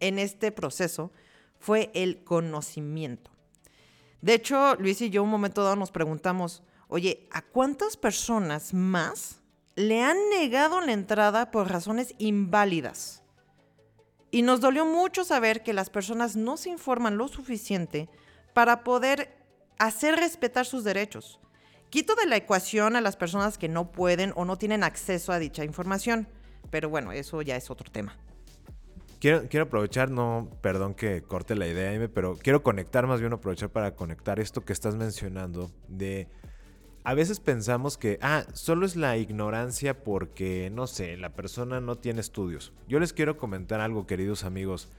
en 0.00 0.18
este 0.18 0.50
proceso 0.50 1.12
fue 1.58 1.90
el 1.92 2.24
conocimiento. 2.24 3.33
De 4.24 4.32
hecho, 4.32 4.74
Luis 4.76 5.02
y 5.02 5.10
yo 5.10 5.22
un 5.22 5.28
momento 5.28 5.62
dado 5.62 5.76
nos 5.76 5.90
preguntamos, 5.90 6.62
oye, 6.88 7.28
¿a 7.30 7.42
cuántas 7.42 7.98
personas 7.98 8.72
más 8.72 9.42
le 9.74 10.02
han 10.02 10.16
negado 10.30 10.80
la 10.80 10.92
entrada 10.92 11.50
por 11.50 11.70
razones 11.70 12.14
inválidas? 12.16 13.22
Y 14.30 14.40
nos 14.40 14.62
dolió 14.62 14.86
mucho 14.86 15.24
saber 15.24 15.62
que 15.62 15.74
las 15.74 15.90
personas 15.90 16.36
no 16.36 16.56
se 16.56 16.70
informan 16.70 17.18
lo 17.18 17.28
suficiente 17.28 18.08
para 18.54 18.82
poder 18.82 19.36
hacer 19.78 20.16
respetar 20.16 20.64
sus 20.64 20.84
derechos. 20.84 21.38
Quito 21.90 22.14
de 22.14 22.24
la 22.24 22.36
ecuación 22.36 22.96
a 22.96 23.02
las 23.02 23.16
personas 23.16 23.58
que 23.58 23.68
no 23.68 23.92
pueden 23.92 24.32
o 24.36 24.46
no 24.46 24.56
tienen 24.56 24.84
acceso 24.84 25.32
a 25.32 25.38
dicha 25.38 25.66
información, 25.66 26.28
pero 26.70 26.88
bueno, 26.88 27.12
eso 27.12 27.42
ya 27.42 27.56
es 27.56 27.68
otro 27.68 27.92
tema. 27.92 28.16
Quiero, 29.24 29.64
aprovechar, 29.64 30.10
no, 30.10 30.50
perdón 30.60 30.92
que 30.92 31.22
corte 31.22 31.54
la 31.54 31.66
idea, 31.66 32.10
pero 32.12 32.36
quiero 32.36 32.62
conectar 32.62 33.06
más 33.06 33.20
bien 33.20 33.32
aprovechar 33.32 33.70
para 33.70 33.94
conectar 33.94 34.38
esto 34.38 34.66
que 34.66 34.74
estás 34.74 34.96
mencionando 34.96 35.70
de 35.88 36.28
a 37.04 37.14
veces 37.14 37.40
pensamos 37.40 37.96
que, 37.96 38.18
ah, 38.20 38.44
solo 38.52 38.84
es 38.84 38.96
la 38.96 39.16
ignorancia 39.16 40.04
porque, 40.04 40.70
no 40.70 40.86
sé, 40.86 41.16
la 41.16 41.32
persona 41.32 41.80
no 41.80 41.96
tiene 41.96 42.20
estudios. 42.20 42.74
Yo 42.86 43.00
les 43.00 43.14
quiero 43.14 43.38
comentar 43.38 43.80
algo, 43.80 44.06
queridos 44.06 44.44
amigos. 44.44 44.90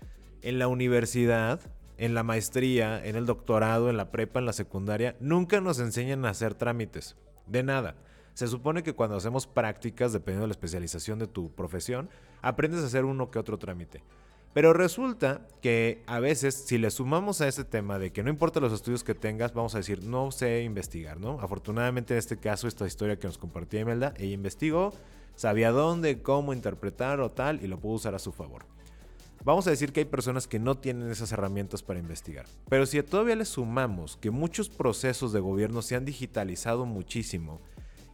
En 0.41 0.57
la 0.57 0.67
universidad, 0.67 1.59
en 1.99 2.15
la 2.15 2.23
maestría, 2.23 3.05
en 3.05 3.15
el 3.15 3.27
doctorado, 3.27 3.91
en 3.91 3.97
la 3.97 4.09
prepa, 4.09 4.39
en 4.39 4.47
la 4.47 4.53
secundaria, 4.53 5.15
nunca 5.19 5.61
nos 5.61 5.77
enseñan 5.77 6.25
a 6.25 6.29
hacer 6.29 6.55
trámites. 6.55 7.15
De 7.45 7.61
nada. 7.61 7.93
Se 8.35 8.47
supone 8.47 8.83
que 8.83 8.93
cuando 8.93 9.15
hacemos 9.15 9.47
prácticas, 9.47 10.11
dependiendo 10.11 10.43
de 10.43 10.49
la 10.49 10.51
especialización 10.51 11.19
de 11.19 11.27
tu 11.27 11.51
profesión, 11.51 12.09
aprendes 12.41 12.81
a 12.81 12.87
hacer 12.87 13.05
uno 13.05 13.31
que 13.31 13.39
otro 13.39 13.57
trámite. 13.57 14.03
Pero 14.53 14.73
resulta 14.73 15.47
que 15.61 16.03
a 16.05 16.19
veces, 16.19 16.53
si 16.53 16.77
le 16.77 16.91
sumamos 16.91 17.39
a 17.39 17.47
ese 17.47 17.63
tema 17.63 17.97
de 17.97 18.11
que 18.11 18.23
no 18.23 18.29
importa 18.29 18.59
los 18.59 18.73
estudios 18.73 19.05
que 19.05 19.15
tengas, 19.15 19.53
vamos 19.53 19.73
a 19.73 19.77
decir, 19.77 20.03
no 20.03 20.31
sé 20.31 20.63
investigar, 20.63 21.17
¿no? 21.17 21.39
Afortunadamente 21.39 22.13
en 22.13 22.17
este 22.17 22.35
caso, 22.35 22.67
esta 22.67 22.85
historia 22.85 23.17
que 23.17 23.27
nos 23.27 23.37
compartía 23.37 23.79
Imelda, 23.79 24.13
ella 24.17 24.33
investigó, 24.33 24.93
sabía 25.35 25.71
dónde, 25.71 26.21
cómo 26.21 26.51
interpretar 26.51 27.21
o 27.21 27.31
tal, 27.31 27.63
y 27.63 27.67
lo 27.67 27.79
pudo 27.79 27.93
usar 27.93 28.15
a 28.15 28.19
su 28.19 28.33
favor. 28.33 28.65
Vamos 29.45 29.65
a 29.67 29.69
decir 29.69 29.93
que 29.93 30.01
hay 30.01 30.05
personas 30.05 30.45
que 30.45 30.59
no 30.59 30.75
tienen 30.75 31.09
esas 31.09 31.31
herramientas 31.31 31.83
para 31.83 31.99
investigar. 31.99 32.47
Pero 32.67 32.85
si 32.85 33.01
todavía 33.01 33.35
le 33.37 33.45
sumamos 33.45 34.17
que 34.17 34.31
muchos 34.31 34.67
procesos 34.67 35.31
de 35.31 35.39
gobierno 35.39 35.81
se 35.81 35.95
han 35.95 36.03
digitalizado 36.03 36.85
muchísimo, 36.85 37.61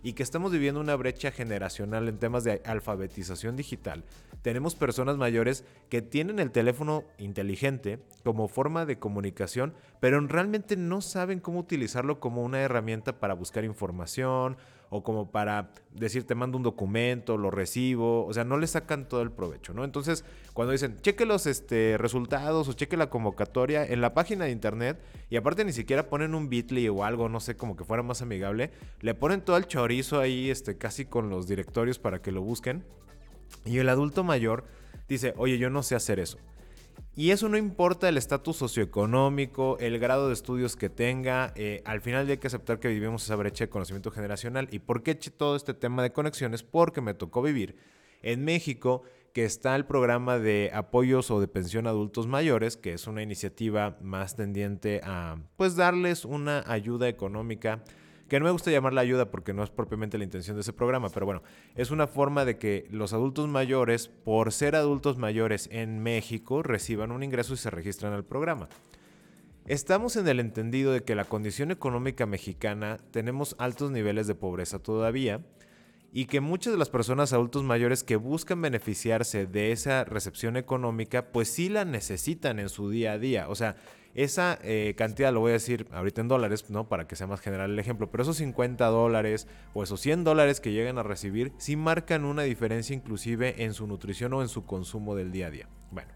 y 0.03 0.13
que 0.13 0.23
estamos 0.23 0.51
viviendo 0.51 0.79
una 0.79 0.95
brecha 0.95 1.31
generacional 1.31 2.07
en 2.07 2.17
temas 2.17 2.43
de 2.43 2.61
alfabetización 2.65 3.55
digital, 3.55 4.03
tenemos 4.41 4.75
personas 4.75 5.17
mayores 5.17 5.63
que 5.89 6.01
tienen 6.01 6.39
el 6.39 6.51
teléfono 6.51 7.03
inteligente 7.17 7.99
como 8.23 8.47
forma 8.47 8.85
de 8.85 8.97
comunicación, 8.97 9.73
pero 9.99 10.19
realmente 10.21 10.75
no 10.75 11.01
saben 11.01 11.39
cómo 11.39 11.59
utilizarlo 11.59 12.19
como 12.19 12.43
una 12.43 12.61
herramienta 12.61 13.19
para 13.19 13.35
buscar 13.35 13.63
información 13.63 14.57
o 14.93 15.03
como 15.03 15.31
para 15.31 15.71
decir 15.93 16.27
te 16.27 16.35
mando 16.35 16.57
un 16.57 16.63
documento, 16.63 17.37
lo 17.37 17.49
recibo, 17.49 18.25
o 18.25 18.33
sea, 18.33 18.43
no 18.43 18.57
le 18.57 18.67
sacan 18.67 19.07
todo 19.07 19.21
el 19.21 19.31
provecho, 19.31 19.73
¿no? 19.73 19.85
Entonces, 19.85 20.25
cuando 20.51 20.73
dicen, 20.73 20.97
cheque 21.01 21.25
los 21.25 21.45
este, 21.47 21.97
resultados 21.97 22.67
o 22.67 22.73
cheque 22.73 22.97
la 22.97 23.09
convocatoria 23.09 23.85
en 23.85 24.01
la 24.01 24.13
página 24.13 24.45
de 24.45 24.51
internet 24.51 24.99
y 25.29 25.37
aparte 25.37 25.63
ni 25.63 25.71
siquiera 25.71 26.09
ponen 26.09 26.35
un 26.35 26.49
bitly 26.49 26.89
o 26.89 27.05
algo, 27.05 27.29
no 27.29 27.39
sé, 27.39 27.55
como 27.55 27.77
que 27.77 27.85
fuera 27.85 28.03
más 28.03 28.21
amigable, 28.21 28.69
le 28.99 29.13
ponen 29.13 29.39
todo 29.39 29.55
el 29.55 29.65
chorizo 29.65 30.19
ahí, 30.19 30.49
este, 30.49 30.77
casi 30.77 31.05
con 31.05 31.29
los 31.29 31.47
directorios 31.47 31.97
para 31.97 32.21
que 32.21 32.33
lo 32.33 32.41
busquen. 32.41 32.83
Y 33.63 33.77
el 33.77 33.87
adulto 33.87 34.25
mayor 34.25 34.65
dice, 35.07 35.33
oye, 35.37 35.57
yo 35.57 35.69
no 35.69 35.83
sé 35.83 35.95
hacer 35.95 36.19
eso. 36.19 36.37
Y 37.13 37.31
eso 37.31 37.49
no 37.49 37.57
importa 37.57 38.07
el 38.07 38.17
estatus 38.17 38.55
socioeconómico, 38.55 39.77
el 39.79 39.99
grado 39.99 40.27
de 40.27 40.33
estudios 40.33 40.77
que 40.77 40.89
tenga, 40.89 41.51
eh, 41.55 41.81
al 41.83 41.99
final 41.99 42.29
hay 42.29 42.37
que 42.37 42.47
aceptar 42.47 42.79
que 42.79 42.87
vivimos 42.87 43.23
esa 43.23 43.35
brecha 43.35 43.65
de 43.65 43.69
conocimiento 43.69 44.11
generacional. 44.11 44.69
¿Y 44.71 44.79
por 44.79 45.03
qué 45.03 45.15
todo 45.15 45.57
este 45.57 45.73
tema 45.73 46.03
de 46.03 46.13
conexiones? 46.13 46.63
Porque 46.63 47.01
me 47.01 47.13
tocó 47.13 47.41
vivir 47.41 47.75
en 48.21 48.45
México, 48.45 49.03
que 49.33 49.43
está 49.43 49.75
el 49.75 49.85
programa 49.85 50.39
de 50.39 50.71
apoyos 50.73 51.31
o 51.31 51.41
de 51.41 51.49
pensión 51.49 51.85
a 51.85 51.89
adultos 51.89 52.27
mayores, 52.27 52.77
que 52.77 52.93
es 52.93 53.07
una 53.07 53.21
iniciativa 53.21 53.97
más 54.01 54.37
tendiente 54.37 55.01
a 55.03 55.37
pues 55.57 55.75
darles 55.75 56.23
una 56.23 56.63
ayuda 56.65 57.09
económica 57.09 57.83
que 58.31 58.39
no 58.39 58.45
me 58.45 58.51
gusta 58.51 58.71
llamarla 58.71 59.01
ayuda 59.01 59.29
porque 59.29 59.51
no 59.51 59.61
es 59.61 59.69
propiamente 59.69 60.17
la 60.17 60.23
intención 60.23 60.55
de 60.55 60.61
ese 60.61 60.71
programa, 60.71 61.09
pero 61.09 61.25
bueno, 61.25 61.43
es 61.75 61.91
una 61.91 62.07
forma 62.07 62.45
de 62.45 62.57
que 62.57 62.87
los 62.89 63.11
adultos 63.11 63.49
mayores, 63.49 64.07
por 64.07 64.53
ser 64.53 64.77
adultos 64.77 65.17
mayores 65.17 65.67
en 65.69 66.01
México, 66.01 66.63
reciban 66.63 67.11
un 67.11 67.23
ingreso 67.23 67.55
y 67.55 67.57
se 67.57 67.69
registran 67.69 68.13
al 68.13 68.23
programa. 68.23 68.69
Estamos 69.67 70.15
en 70.15 70.29
el 70.29 70.39
entendido 70.39 70.93
de 70.93 71.03
que 71.03 71.13
la 71.13 71.25
condición 71.25 71.71
económica 71.71 72.25
mexicana 72.25 72.99
tenemos 73.11 73.53
altos 73.59 73.91
niveles 73.91 74.27
de 74.27 74.35
pobreza 74.35 74.79
todavía 74.79 75.41
y 76.11 76.25
que 76.25 76.41
muchas 76.41 76.73
de 76.73 76.79
las 76.79 76.89
personas 76.89 77.31
adultos 77.31 77.63
mayores 77.63 78.03
que 78.03 78.17
buscan 78.17 78.61
beneficiarse 78.61 79.45
de 79.45 79.71
esa 79.71 80.03
recepción 80.03 80.57
económica, 80.57 81.31
pues 81.31 81.49
sí 81.49 81.69
la 81.69 81.85
necesitan 81.85 82.59
en 82.59 82.69
su 82.69 82.89
día 82.89 83.13
a 83.13 83.17
día. 83.17 83.47
O 83.47 83.55
sea, 83.55 83.77
esa 84.13 84.59
eh, 84.61 84.93
cantidad, 84.97 85.31
lo 85.31 85.39
voy 85.39 85.51
a 85.51 85.53
decir 85.53 85.87
ahorita 85.91 86.19
en 86.19 86.27
dólares, 86.27 86.69
¿no? 86.69 86.89
Para 86.89 87.07
que 87.07 87.15
sea 87.15 87.27
más 87.27 87.39
general 87.39 87.71
el 87.71 87.79
ejemplo, 87.79 88.11
pero 88.11 88.23
esos 88.23 88.37
50 88.37 88.85
dólares 88.87 89.47
o 89.73 89.83
esos 89.83 90.01
100 90.01 90.25
dólares 90.25 90.59
que 90.59 90.73
llegan 90.73 90.97
a 90.97 91.03
recibir, 91.03 91.53
sí 91.57 91.77
marcan 91.77 92.25
una 92.25 92.43
diferencia 92.43 92.93
inclusive 92.93 93.63
en 93.63 93.73
su 93.73 93.87
nutrición 93.87 94.33
o 94.33 94.41
en 94.41 94.49
su 94.49 94.65
consumo 94.65 95.15
del 95.15 95.31
día 95.31 95.47
a 95.47 95.51
día. 95.51 95.69
Bueno, 95.91 96.11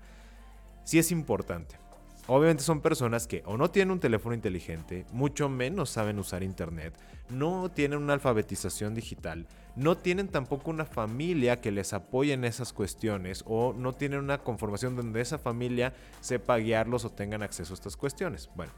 sí 0.84 1.00
es 1.00 1.12
importante. 1.12 1.85
Obviamente 2.28 2.64
son 2.64 2.82
personas 2.82 3.28
que 3.28 3.44
o 3.46 3.56
no 3.56 3.70
tienen 3.70 3.92
un 3.92 4.00
teléfono 4.00 4.34
inteligente, 4.34 5.06
mucho 5.12 5.48
menos 5.48 5.92
saben 5.92 6.18
usar 6.18 6.42
internet, 6.42 6.98
no 7.30 7.70
tienen 7.70 8.00
una 8.00 8.14
alfabetización 8.14 8.96
digital, 8.96 9.46
no 9.76 9.96
tienen 9.96 10.30
tampoco 10.30 10.72
una 10.72 10.86
familia 10.86 11.62
que 11.62 11.70
les 11.70 11.94
apoye 11.94 12.34
en 12.34 12.44
esas 12.44 12.74
cuestiones 12.74 13.44
o 13.46 13.74
no 13.74 13.94
tienen 13.94 14.20
una 14.20 14.40
conformación 14.40 14.96
donde 14.96 15.22
esa 15.22 15.38
familia 15.38 15.94
sepa 16.20 16.58
guiarlos 16.58 17.06
o 17.06 17.12
tengan 17.12 17.44
acceso 17.44 17.74
a 17.74 17.76
estas 17.76 17.96
cuestiones. 17.96 18.50
Bueno, 18.56 18.72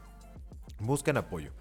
buscan 0.80 1.16
apoyo. 1.16 1.52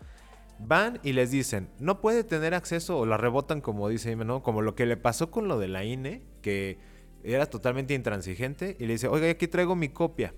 Van 0.60 1.00
y 1.04 1.14
les 1.14 1.32
dicen, 1.32 1.70
no 1.80 2.02
puede 2.02 2.26
tener 2.26 2.54
acceso 2.54 2.98
o 2.98 3.06
la 3.06 3.16
rebotan 3.16 3.62
como 3.62 3.88
dice, 3.88 4.14
¿no? 4.18 4.44
Como 4.44 4.62
lo 4.62 4.76
que 4.76 4.86
le 4.88 4.98
pasó 4.98 5.32
con 5.32 5.48
lo 5.48 5.58
de 5.58 5.70
la 5.70 5.86
INE, 5.86 6.24
que 6.42 6.80
era 7.24 7.46
totalmente 7.46 7.94
intransigente 7.94 8.76
y 8.78 8.88
le 8.88 8.94
dice, 8.94 9.08
oiga, 9.08 9.30
aquí 9.30 9.48
traigo 9.48 9.76
mi 9.76 9.88
copia 9.88 10.34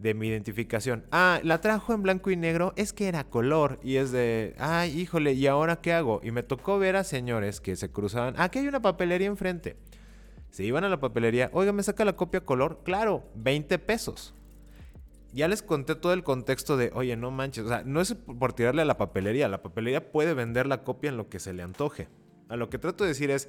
de 0.00 0.14
mi 0.14 0.28
identificación. 0.28 1.04
Ah, 1.12 1.40
la 1.44 1.60
trajo 1.60 1.92
en 1.92 2.02
blanco 2.02 2.30
y 2.30 2.36
negro, 2.36 2.72
es 2.76 2.94
que 2.94 3.06
era 3.06 3.24
color. 3.24 3.78
Y 3.82 3.96
es 3.96 4.10
de, 4.10 4.54
ay, 4.58 4.98
híjole, 4.98 5.34
¿y 5.34 5.46
ahora 5.46 5.82
qué 5.82 5.92
hago? 5.92 6.20
Y 6.24 6.30
me 6.30 6.42
tocó 6.42 6.78
ver 6.78 6.96
a 6.96 7.04
señores 7.04 7.60
que 7.60 7.76
se 7.76 7.90
cruzaban. 7.90 8.34
Aquí 8.38 8.60
hay 8.60 8.66
una 8.66 8.80
papelería 8.80 9.26
enfrente. 9.26 9.76
Se 10.48 10.64
iban 10.64 10.84
a 10.84 10.88
la 10.88 11.00
papelería, 11.00 11.50
oiga, 11.52 11.72
¿me 11.72 11.82
saca 11.82 12.04
la 12.06 12.16
copia 12.16 12.40
color? 12.40 12.80
Claro, 12.82 13.24
20 13.36 13.78
pesos. 13.78 14.34
Ya 15.32 15.46
les 15.48 15.62
conté 15.62 15.94
todo 15.94 16.14
el 16.14 16.24
contexto 16.24 16.78
de, 16.78 16.90
oye, 16.94 17.14
no 17.16 17.30
manches, 17.30 17.66
o 17.66 17.68
sea, 17.68 17.82
no 17.84 18.00
es 18.00 18.14
por 18.14 18.52
tirarle 18.54 18.82
a 18.82 18.86
la 18.86 18.96
papelería, 18.96 19.48
la 19.48 19.62
papelería 19.62 20.10
puede 20.10 20.34
vender 20.34 20.66
la 20.66 20.82
copia 20.82 21.10
en 21.10 21.18
lo 21.18 21.28
que 21.28 21.38
se 21.38 21.52
le 21.52 21.62
antoje. 21.62 22.08
A 22.48 22.56
lo 22.56 22.68
que 22.68 22.78
trato 22.78 23.04
de 23.04 23.08
decir 23.08 23.30
es, 23.30 23.48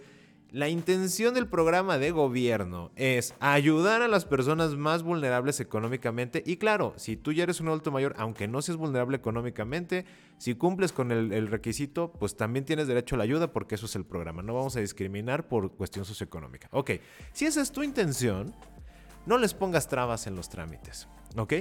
la 0.51 0.67
intención 0.67 1.33
del 1.33 1.47
programa 1.47 1.97
de 1.97 2.11
gobierno 2.11 2.91
es 2.97 3.33
ayudar 3.39 4.01
a 4.01 4.09
las 4.09 4.25
personas 4.25 4.75
más 4.75 5.01
vulnerables 5.01 5.61
económicamente 5.61 6.43
y 6.45 6.57
claro, 6.57 6.93
si 6.97 7.15
tú 7.15 7.31
ya 7.31 7.43
eres 7.43 7.61
un 7.61 7.69
adulto 7.69 7.89
mayor, 7.89 8.13
aunque 8.17 8.49
no 8.49 8.61
seas 8.61 8.77
vulnerable 8.77 9.15
económicamente, 9.15 10.05
si 10.37 10.55
cumples 10.55 10.91
con 10.91 11.11
el, 11.11 11.47
requisito, 11.47 12.11
pues 12.11 12.35
también 12.35 12.65
tienes 12.65 12.87
derecho 12.87 13.15
a 13.15 13.19
la 13.19 13.23
ayuda 13.23 13.53
porque 13.53 13.75
eso 13.75 13.85
es 13.85 13.95
el 13.95 14.03
programa. 14.03 14.41
No 14.41 14.53
vamos 14.53 14.75
a 14.75 14.81
discriminar 14.81 15.47
por 15.47 15.71
cuestión 15.71 16.03
socioeconómica. 16.03 16.67
Ok, 16.71 16.91
si 17.31 17.45
esa 17.45 17.61
es 17.61 17.71
tu 17.71 17.81
intención, 17.81 18.53
no 19.25 19.37
les 19.37 19.53
pongas 19.53 19.87
trabas 19.87 20.27
en 20.27 20.35
los 20.35 20.49
trámites. 20.49 21.07
¿Ok? 21.37 21.53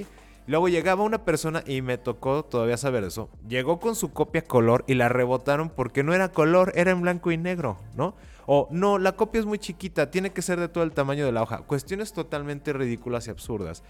Luego 0.47 0.67
llegaba 0.67 1.03
una 1.03 1.23
persona 1.23 1.63
y 1.65 1.81
me 1.81 1.97
tocó 1.97 2.43
todavía 2.43 2.75
saber 2.75 3.03
eso. 3.03 3.29
Llegó 3.47 3.79
con 3.79 3.95
su 3.95 4.11
copia 4.11 4.43
color 4.43 4.83
y 4.87 4.95
la 4.95 5.07
rebotaron 5.07 5.69
porque 5.69 6.03
no 6.03 6.13
era 6.13 6.31
color, 6.31 6.73
era 6.75 6.91
en 6.91 7.01
blanco 7.01 7.31
y 7.31 7.37
negro, 7.37 7.77
¿no? 7.95 8.15
O 8.53 8.67
no, 8.69 8.97
la 8.97 9.13
copia 9.13 9.39
es 9.39 9.45
muy 9.45 9.59
chiquita, 9.59 10.11
tiene 10.11 10.31
que 10.31 10.41
ser 10.41 10.59
de 10.59 10.67
todo 10.67 10.83
el 10.83 10.91
tamaño 10.91 11.25
de 11.25 11.31
la 11.31 11.41
hoja. 11.41 11.59
Cuestiones 11.59 12.11
totalmente 12.11 12.73
ridículas 12.73 13.27
y 13.27 13.29
absurdas. 13.29 13.81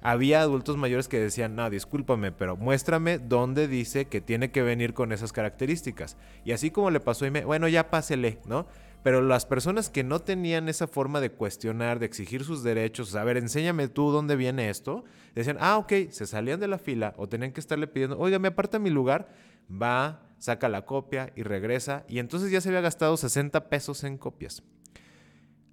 Había 0.00 0.40
adultos 0.40 0.78
mayores 0.78 1.06
que 1.06 1.20
decían, 1.20 1.54
no, 1.54 1.68
discúlpame, 1.68 2.32
pero 2.32 2.56
muéstrame 2.56 3.18
dónde 3.18 3.68
dice 3.68 4.06
que 4.06 4.22
tiene 4.22 4.50
que 4.50 4.62
venir 4.62 4.94
con 4.94 5.12
esas 5.12 5.34
características. 5.34 6.16
Y 6.46 6.52
así 6.52 6.70
como 6.70 6.90
le 6.90 6.98
pasó 6.98 7.26
a 7.26 7.30
me, 7.30 7.44
bueno, 7.44 7.68
ya 7.68 7.90
pásele, 7.90 8.38
¿no? 8.46 8.66
Pero 9.06 9.22
las 9.22 9.46
personas 9.46 9.88
que 9.88 10.02
no 10.02 10.18
tenían 10.18 10.68
esa 10.68 10.88
forma 10.88 11.20
de 11.20 11.30
cuestionar, 11.30 12.00
de 12.00 12.06
exigir 12.06 12.42
sus 12.42 12.64
derechos, 12.64 13.14
a 13.14 13.22
ver, 13.22 13.36
enséñame 13.36 13.86
tú 13.86 14.10
dónde 14.10 14.34
viene 14.34 14.68
esto, 14.68 15.04
decían, 15.32 15.58
ah, 15.60 15.76
ok, 15.78 16.10
se 16.10 16.26
salían 16.26 16.58
de 16.58 16.66
la 16.66 16.78
fila 16.78 17.14
o 17.16 17.28
tenían 17.28 17.52
que 17.52 17.60
estarle 17.60 17.86
pidiendo, 17.86 18.18
oiga, 18.18 18.40
me 18.40 18.48
aparta 18.48 18.80
mi 18.80 18.90
lugar, 18.90 19.32
va, 19.70 20.26
saca 20.38 20.68
la 20.68 20.86
copia 20.86 21.32
y 21.36 21.44
regresa 21.44 22.04
y 22.08 22.18
entonces 22.18 22.50
ya 22.50 22.60
se 22.60 22.68
había 22.70 22.80
gastado 22.80 23.16
60 23.16 23.68
pesos 23.68 24.02
en 24.02 24.18
copias. 24.18 24.64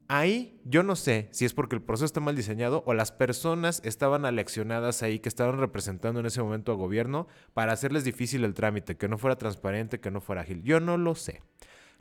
Ahí 0.07 0.61
yo 0.63 0.83
no 0.83 0.95
sé 0.95 1.29
si 1.31 1.45
es 1.45 1.55
porque 1.55 1.75
el 1.75 1.81
proceso 1.81 2.05
está 2.05 2.19
mal 2.19 2.35
diseñado 2.35 2.83
o 2.85 2.93
las 2.93 3.11
personas 3.11 3.81
estaban 3.83 4.25
aleccionadas 4.25 5.01
ahí 5.01 5.17
que 5.17 5.29
estaban 5.29 5.57
representando 5.57 6.19
en 6.19 6.27
ese 6.27 6.43
momento 6.43 6.71
a 6.71 6.75
gobierno 6.75 7.27
para 7.55 7.73
hacerles 7.73 8.03
difícil 8.03 8.43
el 8.43 8.53
trámite, 8.53 8.95
que 8.95 9.07
no 9.07 9.17
fuera 9.17 9.37
transparente, 9.37 9.99
que 9.99 10.11
no 10.11 10.21
fuera 10.21 10.41
ágil. 10.41 10.61
Yo 10.61 10.79
no 10.79 10.97
lo 10.97 11.15
sé. 11.15 11.41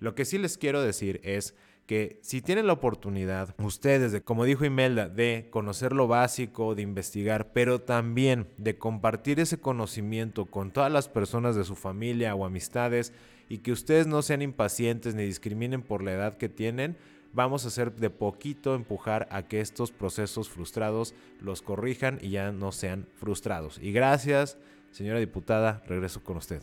Lo 0.02 0.16
que 0.16 0.24
sí 0.24 0.36
les 0.36 0.58
quiero 0.58 0.82
decir 0.82 1.20
es 1.22 1.54
que 1.86 2.18
si 2.22 2.42
tienen 2.42 2.66
la 2.66 2.72
oportunidad, 2.72 3.54
ustedes, 3.62 4.10
de, 4.10 4.20
como 4.20 4.44
dijo 4.44 4.64
Imelda, 4.64 5.08
de 5.08 5.46
conocer 5.52 5.92
lo 5.92 6.08
básico, 6.08 6.74
de 6.74 6.82
investigar, 6.82 7.52
pero 7.52 7.80
también 7.80 8.48
de 8.58 8.76
compartir 8.76 9.38
ese 9.38 9.60
conocimiento 9.60 10.46
con 10.46 10.72
todas 10.72 10.90
las 10.90 11.08
personas 11.08 11.54
de 11.54 11.62
su 11.62 11.76
familia 11.76 12.34
o 12.34 12.44
amistades 12.44 13.12
y 13.48 13.58
que 13.58 13.70
ustedes 13.70 14.08
no 14.08 14.22
sean 14.22 14.42
impacientes 14.42 15.14
ni 15.14 15.22
discriminen 15.22 15.82
por 15.82 16.02
la 16.02 16.14
edad 16.14 16.36
que 16.36 16.48
tienen, 16.48 16.96
vamos 17.32 17.64
a 17.64 17.68
hacer 17.68 17.94
de 17.94 18.10
poquito 18.10 18.74
empujar 18.74 19.28
a 19.30 19.46
que 19.46 19.60
estos 19.60 19.92
procesos 19.92 20.48
frustrados 20.48 21.14
los 21.40 21.62
corrijan 21.62 22.18
y 22.20 22.30
ya 22.30 22.50
no 22.50 22.72
sean 22.72 23.06
frustrados. 23.14 23.78
Y 23.80 23.92
gracias, 23.92 24.58
señora 24.90 25.20
diputada, 25.20 25.80
regreso 25.86 26.24
con 26.24 26.38
usted. 26.38 26.60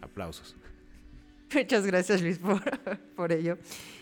Aplausos. 0.00 0.56
Muchas 1.54 1.86
gracias, 1.86 2.22
Luis, 2.22 2.38
por, 3.16 3.32
ello. 3.32 3.58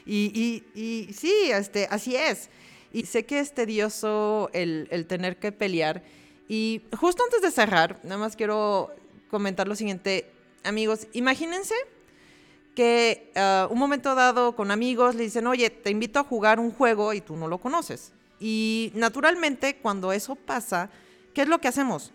Y, 0.07 0.63
y, 0.75 1.13
sí, 1.13 1.51
este, 1.53 1.87
así 1.91 2.17
es. 2.17 2.49
Y 2.93 3.07
sé 3.07 3.25
que 3.25 3.41
es 3.41 3.55
tedioso 3.55 4.51
el, 4.53 5.07
tener 5.09 5.39
que 5.39 5.53
pelear. 5.53 6.03
Y 6.49 6.83
justo 6.99 7.23
antes 7.25 7.43
de 7.43 7.51
cerrar, 7.51 8.01
nada 8.03 8.19
más 8.19 8.37
quiero 8.37 8.91
comentar 9.31 9.69
lo 9.69 9.77
siguiente. 9.77 10.31
Amigos, 10.65 11.07
imagínense 11.13 11.75
que 12.75 13.33
uh, 13.37 13.73
un 13.73 13.79
momento 13.79 14.15
dado 14.15 14.57
con 14.57 14.71
amigos 14.71 15.15
le 15.15 15.25
dicen, 15.25 15.47
oye, 15.47 15.71
te 15.71 15.91
invito 15.91 16.19
a 16.19 16.25
jugar 16.25 16.59
un 16.59 16.73
juego 16.73 17.13
y 17.15 17.21
tú 17.21 17.37
no 17.37 17.47
lo 17.47 17.59
conoces. 17.59 18.13
Y 18.41 18.91
naturalmente, 18.95 19.77
cuando 19.77 20.13
eso 20.13 20.35
pasa, 20.35 20.91
¿qué 21.35 21.43
es 21.43 21.49
lo 21.49 21.61
que 21.61 21.69
hacemos? 21.69 22.13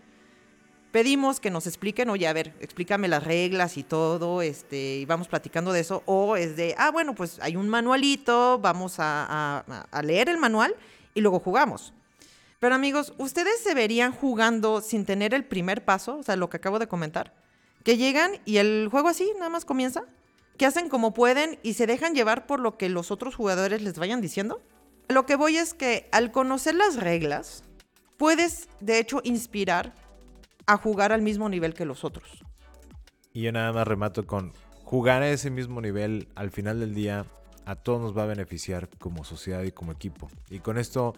Pedimos 0.95 1.41
que 1.41 1.51
nos 1.51 1.67
expliquen, 1.67 2.09
oye, 2.09 2.25
a 2.25 2.31
ver, 2.31 2.53
explícame 2.61 3.09
las 3.09 3.21
reglas 3.21 3.75
y 3.75 3.83
todo, 3.83 4.41
este, 4.41 4.99
y 4.99 5.05
vamos 5.05 5.27
platicando 5.27 5.73
de 5.73 5.81
eso, 5.81 6.03
o 6.05 6.37
es 6.37 6.55
de, 6.55 6.73
ah, 6.77 6.89
bueno, 6.89 7.13
pues 7.13 7.37
hay 7.41 7.57
un 7.57 7.67
manualito, 7.67 8.59
vamos 8.59 8.95
a, 8.99 9.65
leer 10.03 10.29
el 10.29 10.37
manual 10.37 10.73
y 11.13 11.19
luego 11.19 11.41
jugamos. 11.41 11.91
Pero 12.59 12.75
amigos, 12.75 13.13
¿ustedes 13.17 13.59
se 13.59 13.73
verían 13.73 14.13
jugando 14.13 14.79
sin 14.79 15.03
tener 15.03 15.33
el 15.33 15.43
primer 15.43 15.83
paso? 15.83 16.19
O 16.19 16.23
sea, 16.23 16.37
lo 16.37 16.49
que 16.49 16.55
acabo 16.55 16.79
de 16.79 16.87
comentar. 16.87 17.33
Que 17.83 17.97
llegan 17.97 18.31
y 18.45 18.55
el 18.55 18.87
juego 18.89 19.09
así 19.09 19.29
nada 19.37 19.49
más 19.49 19.65
comienza. 19.65 20.05
Que 20.57 20.65
hacen 20.65 20.87
como 20.87 21.13
pueden 21.13 21.59
y 21.61 21.73
se 21.73 21.87
dejan 21.87 22.15
llevar 22.15 22.47
por 22.47 22.61
lo 22.61 22.77
que 22.77 22.87
los 22.87 23.11
otros 23.11 23.35
jugadores 23.35 23.81
les 23.81 23.99
vayan 23.99 24.21
diciendo. 24.21 24.61
Lo 25.09 25.25
que 25.25 25.35
voy 25.35 25.57
es 25.57 25.73
que 25.73 26.07
al 26.13 26.31
conocer 26.31 26.73
las 26.73 26.95
reglas, 26.95 27.65
puedes 28.15 28.69
de 28.79 28.99
hecho 28.99 29.19
inspirar 29.25 30.04
a 30.67 30.77
jugar 30.77 31.11
al 31.11 31.21
mismo 31.21 31.49
nivel 31.49 31.73
que 31.73 31.85
los 31.85 32.03
otros. 32.03 32.43
Y 33.33 33.41
yo 33.41 33.51
nada 33.51 33.73
más 33.73 33.87
remato 33.87 34.25
con 34.25 34.53
jugar 34.83 35.21
a 35.23 35.29
ese 35.29 35.49
mismo 35.49 35.81
nivel 35.81 36.27
al 36.35 36.51
final 36.51 36.79
del 36.79 36.93
día 36.93 37.25
a 37.65 37.75
todos 37.75 37.99
nos 37.99 38.17
va 38.17 38.23
a 38.23 38.27
beneficiar 38.27 38.89
como 38.99 39.23
sociedad 39.23 39.63
y 39.63 39.71
como 39.71 39.91
equipo. 39.91 40.29
Y 40.49 40.59
con 40.59 40.77
esto 40.77 41.13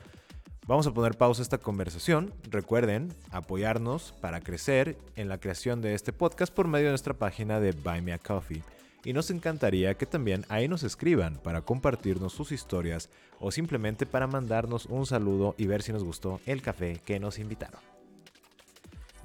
vamos 0.65 0.87
a 0.87 0.93
poner 0.93 1.17
pausa 1.17 1.41
a 1.41 1.43
esta 1.43 1.57
conversación. 1.57 2.33
Recuerden 2.49 3.13
apoyarnos 3.31 4.13
para 4.21 4.41
crecer 4.41 4.97
en 5.15 5.29
la 5.29 5.39
creación 5.39 5.81
de 5.81 5.93
este 5.93 6.13
podcast 6.13 6.53
por 6.53 6.67
medio 6.67 6.85
de 6.85 6.91
nuestra 6.91 7.13
página 7.13 7.59
de 7.59 7.73
Buy 7.73 8.01
Me 8.01 8.13
a 8.13 8.17
Coffee. 8.17 8.63
Y 9.03 9.13
nos 9.13 9.29
encantaría 9.29 9.95
que 9.95 10.05
también 10.05 10.45
ahí 10.49 10.67
nos 10.67 10.83
escriban 10.83 11.37
para 11.37 11.61
compartirnos 11.61 12.33
sus 12.33 12.51
historias 12.51 13.09
o 13.39 13.51
simplemente 13.51 14.05
para 14.05 14.27
mandarnos 14.27 14.85
un 14.87 15.05
saludo 15.05 15.55
y 15.57 15.67
ver 15.67 15.81
si 15.81 15.93
nos 15.93 16.03
gustó 16.03 16.41
el 16.45 16.61
café 16.61 16.99
que 17.05 17.19
nos 17.19 17.39
invitaron. 17.39 17.96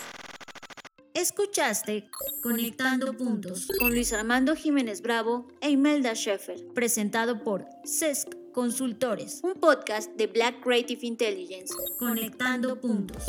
Escuchaste 1.14 2.08
Conectando 2.42 3.14
Puntos 3.14 3.68
con 3.78 3.90
Luis 3.90 4.14
Armando 4.14 4.56
Jiménez 4.56 5.02
Bravo 5.02 5.46
e 5.60 5.70
Imelda 5.70 6.14
Sheffer, 6.14 6.66
presentado 6.72 7.44
por 7.44 7.66
CESC 7.84 8.34
Consultores, 8.52 9.40
un 9.42 9.52
podcast 9.54 10.10
de 10.16 10.26
Black 10.26 10.62
Creative 10.62 11.06
Intelligence. 11.06 11.74
Conectando 11.98 12.80
Puntos. 12.80 13.24